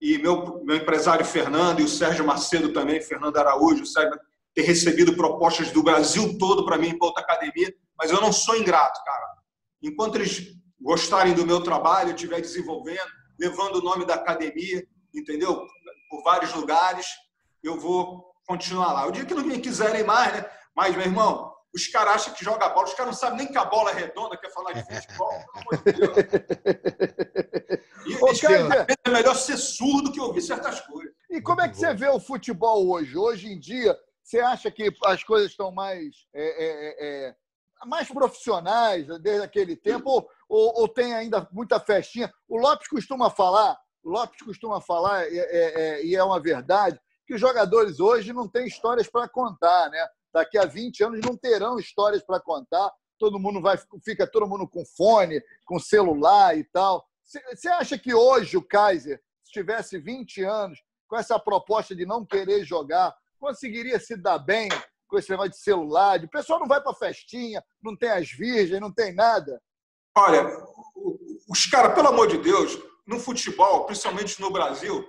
[0.00, 4.18] E meu, meu empresário Fernando e o Sérgio Macedo também, Fernando Araújo, Sérgio,
[4.54, 8.56] ter recebido propostas do Brasil todo para mim para outra academia, mas eu não sou
[8.56, 9.26] ingrato, cara.
[9.82, 15.66] Enquanto eles gostarem do meu trabalho, eu estiver desenvolvendo, levando o nome da academia, entendeu?
[16.10, 17.06] Por vários lugares,
[17.62, 19.06] eu vou continuar lá.
[19.06, 20.44] O dia que não me quiserem mais, né?
[20.74, 23.56] Mas, meu irmão, os caras acham que joga bola, os caras não sabem nem que
[23.56, 25.30] a bola é redonda, quer falar de futebol.
[25.30, 26.16] pelo amor de Deus.
[28.04, 28.42] E, vezes
[29.06, 31.14] é melhor ser surdo que ouvir certas coisas.
[31.30, 33.16] E como é que você vê o futebol hoje?
[33.16, 37.34] Hoje em dia, você acha que as coisas estão mais, é, é, é,
[37.86, 40.28] mais profissionais desde aquele tempo?
[40.48, 42.32] Ou, ou, tem ainda muita festinha?
[42.48, 47.34] O Lopes costuma falar, Lopes costuma falar, é, é, é, e é uma verdade, que
[47.34, 50.06] os jogadores hoje não têm histórias para contar, né?
[50.32, 52.90] Daqui a 20 anos não terão histórias para contar.
[53.18, 57.06] Todo mundo vai, fica todo mundo com fone, com celular e tal.
[57.22, 62.24] Você acha que hoje o Kaiser, se tivesse 20 anos, com essa proposta de não
[62.24, 64.68] querer jogar, conseguiria se dar bem
[65.12, 66.18] com esse negócio de celular?
[66.18, 69.60] de- O pessoal não vai para festinha, não tem as virgens, não tem nada.
[70.16, 70.48] Olha,
[71.48, 75.04] os caras, pelo amor de Deus, no futebol, principalmente no Brasil,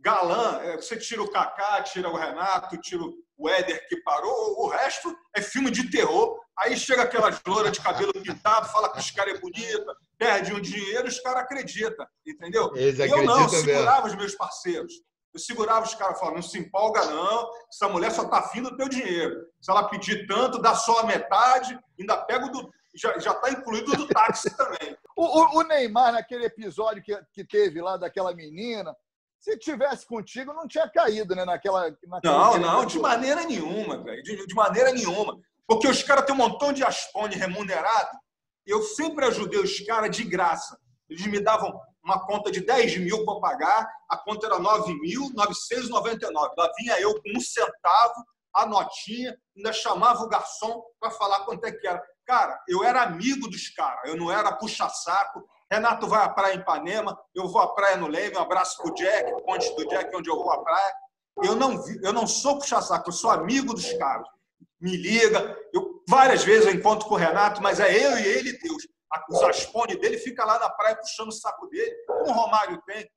[0.00, 3.02] galã, é, você tira o Kaká, tira o Renato, tira
[3.36, 6.40] o Éder que parou, o resto é filme de terror.
[6.56, 10.60] Aí chega aquelas loiras de cabelo pintado, fala que os caras é bonita, perde um
[10.60, 12.70] dinheiro, os caras acreditam, entendeu?
[12.76, 13.64] Eles eu não, eu acreditam mesmo.
[13.64, 14.92] segurava os meus parceiros.
[15.32, 18.76] Eu segurava os caras, falava, não se empolga não, essa mulher só tá afim do
[18.76, 19.34] teu dinheiro.
[19.60, 22.70] Se ela pedir tanto, dá só a metade, ainda pega o do...
[22.94, 24.94] Já, já tá incluído do táxi também.
[25.16, 28.94] O, o- Neymar, naquele episódio que, que teve lá daquela menina,
[29.40, 31.46] se tivesse contigo, não tinha caído, né?
[31.46, 34.22] Naquela, naquela Não, não, de maneira nenhuma, velho.
[34.22, 35.38] De, de maneira nenhuma.
[35.66, 38.10] Porque os caras têm um montão de aspone remunerado.
[38.66, 40.78] Eu sempre ajudei os caras de graça.
[41.08, 41.72] Eles me davam
[42.04, 46.32] uma conta de 10 mil para pagar, a conta era 9.999.
[46.56, 48.14] Lá vinha eu com um centavo,
[48.54, 52.02] a notinha, ainda chamava o garçom para falar quanto é que era.
[52.26, 56.58] Cara, eu era amigo dos caras, eu não era puxa-saco, Renato vai à praia em
[56.58, 60.28] Ipanema, eu vou à praia no Leme, um abraço pro Jack, ponte do Jack, onde
[60.28, 60.92] eu vou à praia.
[61.42, 64.28] Eu não, eu não sou puxa-saco, eu sou amigo dos caras.
[64.78, 68.50] Me liga, eu, várias vezes eu encontro com o Renato, mas é eu e ele
[68.50, 68.86] e Deus.
[69.28, 73.08] Os aspones dele fica lá na praia puxando o saco dele, como o Romário tem.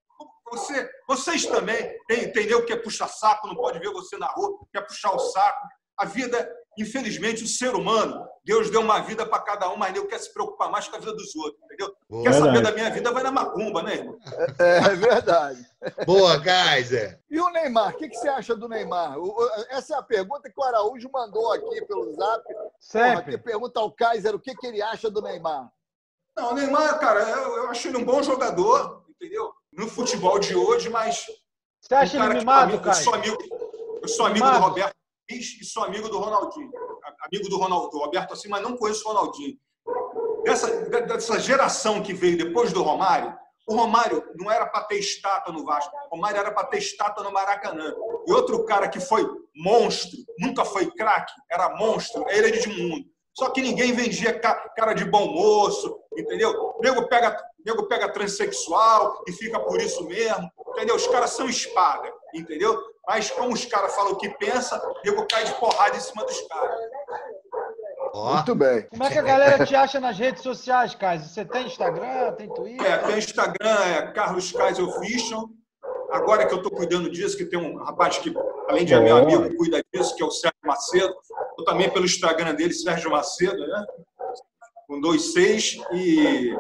[0.52, 4.28] Você, vocês também têm, entendeu o que é puxar saco, não pode ver você na
[4.28, 5.68] rua, quer puxar o saco.
[5.98, 10.06] A vida, infelizmente, o ser humano, Deus deu uma vida para cada um, mas ele
[10.08, 11.96] quer se preocupar mais com a vida dos outros, entendeu?
[12.10, 12.24] Boa.
[12.24, 12.66] quer saber Verdade.
[12.66, 14.20] da minha vida, vai na macumba, né, irmão?
[14.60, 15.66] É, é verdade.
[16.06, 17.20] Boa, Kaiser.
[17.30, 17.94] E o Neymar?
[17.94, 19.18] O que, que você acha do Neymar?
[19.18, 22.44] O- essa é a pergunta que o Araújo mandou aqui pelo zap.
[22.92, 25.72] Porra, que pergunta ao Kaiser o que, que ele acha do Neymar.
[26.38, 29.54] Não, o Neymar, cara, eu, eu acho ele um bom jogador, entendeu?
[29.72, 31.26] No futebol de hoje, mas.
[31.82, 33.38] Você acha um cara ele que, mimado, mim, Eu sou amigo,
[34.02, 34.60] eu sou amigo Mimado?
[34.64, 34.96] do Roberto
[35.32, 36.72] Luiz e sou amigo do Ronaldinho.
[37.22, 39.56] Amigo do Ronaldo, do Roberto assim, mas não conheço o Ronaldinho.
[40.44, 43.36] Dessa, dessa geração que veio depois do Romário,
[43.68, 47.24] o Romário não era para ter estátua no Vasco, o Romário era para ter estátua
[47.24, 47.94] no Maracanã.
[48.28, 49.26] E outro cara que foi
[49.56, 53.06] monstro, nunca foi craque, era monstro, é ele de mundo.
[53.36, 56.74] Só que ninguém vendia ca- cara de bom moço, entendeu?
[56.78, 60.96] O nego pega, o nego pega transexual e fica por isso mesmo, entendeu?
[60.96, 62.80] Os caras são espada, entendeu?
[63.08, 66.26] Mas como os caras falam o que pensa, o nego cai de porrada em cima
[66.26, 66.80] dos caras.
[68.14, 68.88] Muito bem.
[68.90, 71.20] Como é que a galera te acha nas redes sociais, Caio?
[71.20, 72.86] Você tem Instagram, tem Twitter?
[72.86, 75.50] É, tem Instagram, é Carlos Kaiser Official.
[76.12, 78.34] Agora que eu estou cuidando disso, que tem um rapaz que,
[78.70, 81.14] além de é meu amigo, cuida disso, que é o Sérgio Macedo.
[81.58, 83.86] Eu também pelo Instagram dele, Sérgio Macedo, né?
[84.88, 85.78] Com dois seis.
[85.92, 86.56] E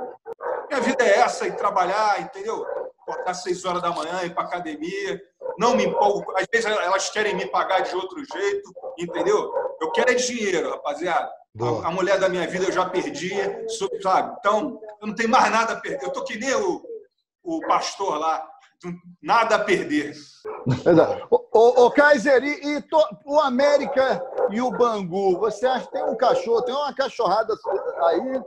[0.69, 2.65] minha vida é essa, e trabalhar, entendeu?
[3.01, 5.21] Acordar às seis horas da manhã, ir para academia.
[5.59, 6.33] Não me empolgo.
[6.37, 9.53] Às vezes elas querem me pagar de outro jeito, entendeu?
[9.79, 11.31] Eu quero é dinheiro, rapaziada.
[11.83, 13.31] A, a mulher da minha vida eu já perdi,
[14.01, 14.35] sabe?
[14.39, 16.03] Então, eu não tenho mais nada a perder.
[16.05, 16.81] Eu tô que nem o,
[17.43, 18.45] o pastor lá,
[19.21, 20.13] nada a perder.
[21.29, 24.21] Ô, ô, ô, Kaiser, e, e to- o América
[24.51, 27.53] e o Bangu, você acha que tem um cachorro, tem uma cachorrada
[28.03, 28.41] aí,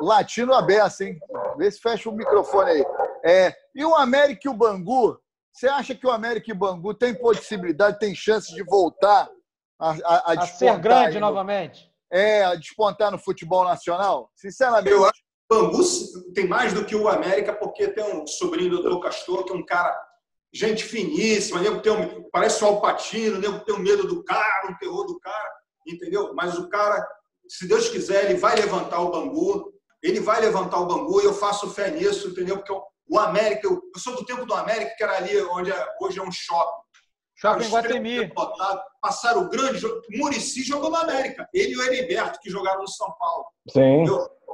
[0.00, 1.18] latino aberto, hein?
[1.56, 2.86] Vê se fecha o microfone aí.
[3.24, 5.18] É, e o América e o Bangu,
[5.52, 9.28] você acha que o América e o Bangu tem possibilidade, tem chance de voltar
[9.78, 11.90] a, a, a A despontar ser grande no- novamente?
[12.10, 14.30] É, a despontar no futebol nacional?
[14.36, 14.90] Sinceramente.
[14.90, 15.82] Eu acho que o Bangu
[16.34, 19.00] tem mais do que o América, porque tem um sobrinho do Dr.
[19.02, 19.94] Castor, que é um cara,
[20.52, 24.76] gente finíssima, nego tem um, parece o Alpatino, nego tem um medo do cara, um
[24.76, 25.50] terror do cara,
[25.86, 26.34] entendeu?
[26.34, 27.06] Mas o cara,
[27.48, 29.72] se Deus quiser, ele vai levantar o Bangu,
[30.02, 32.58] ele vai levantar o Bangu e eu faço fé nisso, entendeu?
[32.58, 35.70] Porque o, o América, eu, eu sou do tempo do América, que era ali onde
[35.70, 36.82] é- hoje é um shopping.
[37.34, 38.32] Shopping Guatemi.
[39.00, 40.00] Passaram o grande jogo.
[40.10, 41.48] Murici jogou no América.
[41.52, 43.46] Ele e o Heriberto, que jogaram no São Paulo.
[43.68, 44.04] Sim.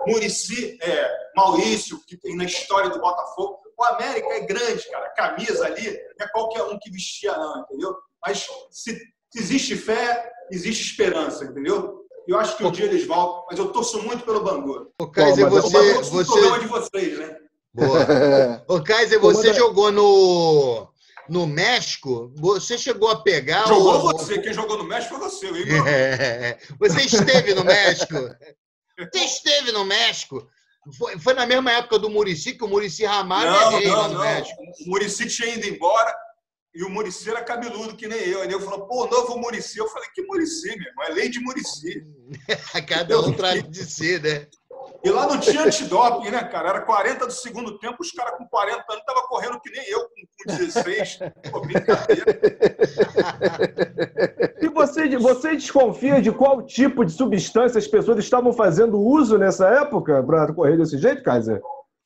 [0.07, 3.61] Murici, é, Maurício, que tem na história do Botafogo.
[3.79, 5.07] O América é grande, cara.
[5.07, 7.95] A camisa ali não é qualquer um que vestia, não, entendeu?
[8.27, 8.93] Mas se,
[9.31, 12.05] se existe fé, existe esperança, entendeu?
[12.27, 14.93] Eu acho que um dia eles voltam, mas eu torço muito pelo Bangu.
[15.01, 17.37] Ô, Kaiser, você- torço no você- programa de vocês, né?
[17.73, 18.65] Boa.
[18.69, 20.89] Ô, Kaiser, você jogou no,
[21.29, 22.33] no México?
[22.37, 24.01] Você chegou a pegar Jogou o...
[24.13, 26.59] você, quem jogou no México foi você, hein, É.
[26.81, 28.15] Você esteve no México?
[28.99, 30.47] Você esteve no México?
[30.97, 34.03] Foi, foi na mesma época do Murici, que o Murici Ramalho Não, é rei lá
[34.03, 34.21] não, no não.
[34.21, 34.63] México.
[34.63, 36.15] O Murici tinha ido embora
[36.75, 38.43] e o Murici era cabeludo, que nem eu.
[38.43, 39.79] Aí eu falou, pô, novo Murici.
[39.79, 41.05] Eu falei, que Murici, meu irmão?
[41.07, 42.07] É lei de Murici.
[42.87, 44.47] Cada um traz de si, né?
[45.09, 46.69] E lá não tinha antidoping, né, cara?
[46.69, 50.01] Era 40 do segundo tempo, os caras com 40 anos estavam correndo que nem eu,
[50.01, 51.19] com, com 16.
[51.51, 52.41] Pô, brincadeira.
[54.61, 59.67] E você, você desconfia de qual tipo de substância as pessoas estavam fazendo uso nessa
[59.69, 61.61] época para correr desse jeito, Kaiser?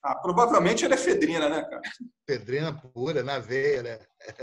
[0.05, 1.83] Ah, provavelmente era efedrina, né, cara?
[2.27, 3.99] Pedrinha pura, na veia, né?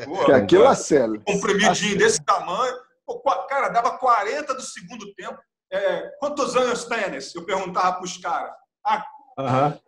[0.05, 1.17] Pô, aquilo acela.
[1.25, 2.75] comprimidinho desse tamanho.
[3.05, 5.37] Pô, cara, dava 40 do segundo tempo.
[5.71, 7.33] É, quantos anos tênis?
[7.35, 8.51] Eu perguntava para os caras.
[8.85, 9.05] Ah,
[9.37, 9.79] Aham.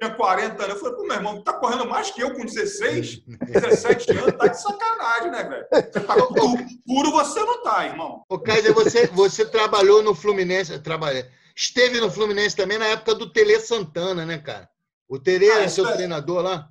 [0.00, 0.74] tinha 40 anos.
[0.76, 4.46] Eu falei, pô, meu irmão, tá correndo mais que eu com 16, 17 anos, tá
[4.46, 5.66] de sacanagem, né, velho?
[5.72, 8.22] Você tá pu- puro, você não tá, irmão.
[8.28, 13.32] Ô, Kaiser, você, você trabalhou no Fluminense, trabalha, esteve no Fluminense também na época do
[13.32, 14.68] Tele Santana, né, cara?
[15.08, 16.68] O Tele Ah, era seu é- treinador lá?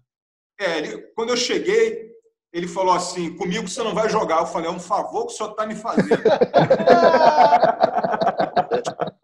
[0.59, 2.11] É, ele- quando eu cheguei,
[2.53, 4.39] ele falou assim: comigo você não vai jogar.
[4.39, 6.21] Eu falei: é um favor que o senhor está me fazendo.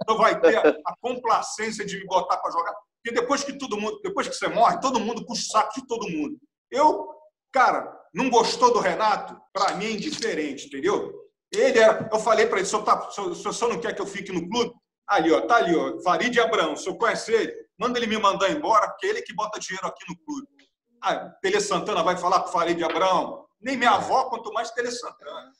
[0.08, 2.74] Não vai ter a, complacência de me botar para jogar.
[3.04, 5.88] Porque depois que todo mundo, depois que você morre, todo mundo puxa o saco de
[5.88, 6.38] todo mundo.
[6.70, 7.08] Eu,
[7.52, 9.39] cara, não gostou do Renato?
[9.54, 11.14] Para mim é indiferente, entendeu?
[11.52, 14.32] Ele era, eu falei para ele: tá, o senhor- só não quer que eu fique
[14.32, 14.74] no clube?
[15.08, 17.70] Ali, ó, tá ali, ó, Farid Abrão, o senhor conhece ele?
[17.80, 20.47] manda ele me mandar embora, porque ele que bota dinheiro aqui no clube.
[21.02, 23.45] Ah, Tele Santana vai falar com o Farid Abrão.
[23.62, 25.52] Nem minha avó, quanto mais Tele Santana.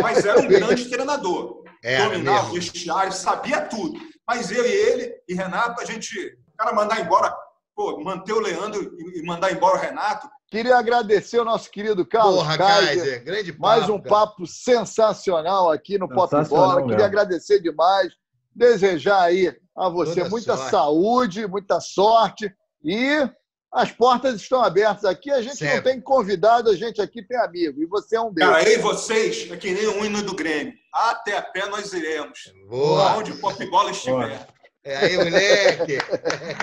[0.00, 1.64] Mas era um grande treinador.
[1.86, 3.96] Era Dominava o vestiário, sabia tudo.
[4.26, 6.36] Mas eu e ele e Renato, a gente.
[6.52, 7.32] O cara mandar embora,
[7.76, 10.28] pô, manter o Leandro e mandar embora o Renato.
[10.48, 12.86] Queria agradecer o nosso querido Carlos Porra, Kaiser.
[12.96, 13.62] Kaiser, grande papo.
[13.62, 14.08] Mais um cara.
[14.08, 16.76] papo sensacional aqui no Pop Bola.
[16.76, 16.90] mesmo.
[16.90, 18.12] Queria agradecer demais.
[18.52, 20.70] Desejar aí a você Toda muita sorte.
[20.70, 22.52] saúde, muita sorte.
[22.82, 23.28] E
[23.76, 25.30] as portas estão abertas aqui.
[25.30, 25.92] A gente não Sempre.
[25.92, 27.82] tem convidado, a gente aqui tem amigo.
[27.82, 28.50] E você é um deles.
[28.50, 30.72] Cara, eu e vocês é que nem o hino do Grêmio.
[30.90, 32.50] Até a pé nós iremos.
[32.70, 33.18] Boa.
[33.18, 34.46] Onde o pop bola estiver.
[34.82, 35.98] É aí, moleque.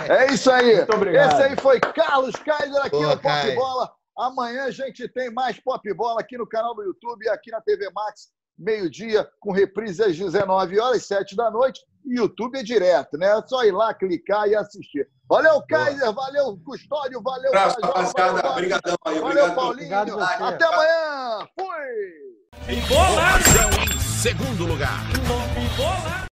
[0.10, 0.78] É isso aí.
[0.78, 1.34] Muito obrigado.
[1.34, 3.56] Esse aí foi Carlos Kaiser aqui Boa, no Pop.
[3.56, 3.92] Bola.
[4.18, 7.62] Amanhã a gente tem mais Pop Bola aqui no canal do YouTube e aqui na
[7.62, 11.80] TV Max, meio-dia, com reprise às 19 horas, 7 da noite.
[12.06, 13.28] YouTube é direto, né?
[13.28, 15.08] É só ir lá, clicar e assistir.
[15.28, 18.34] Valeu, Kaiser, valeu, Custódio, valeu, rapaziada.
[18.34, 19.20] valeu, Obrigadão aí.
[19.20, 19.54] Valeu.
[19.54, 19.72] Paulinho.
[19.72, 20.20] Obrigado.
[20.20, 21.48] Até amanhã.
[21.58, 22.74] Fui!
[22.76, 25.02] Informação em segundo lugar.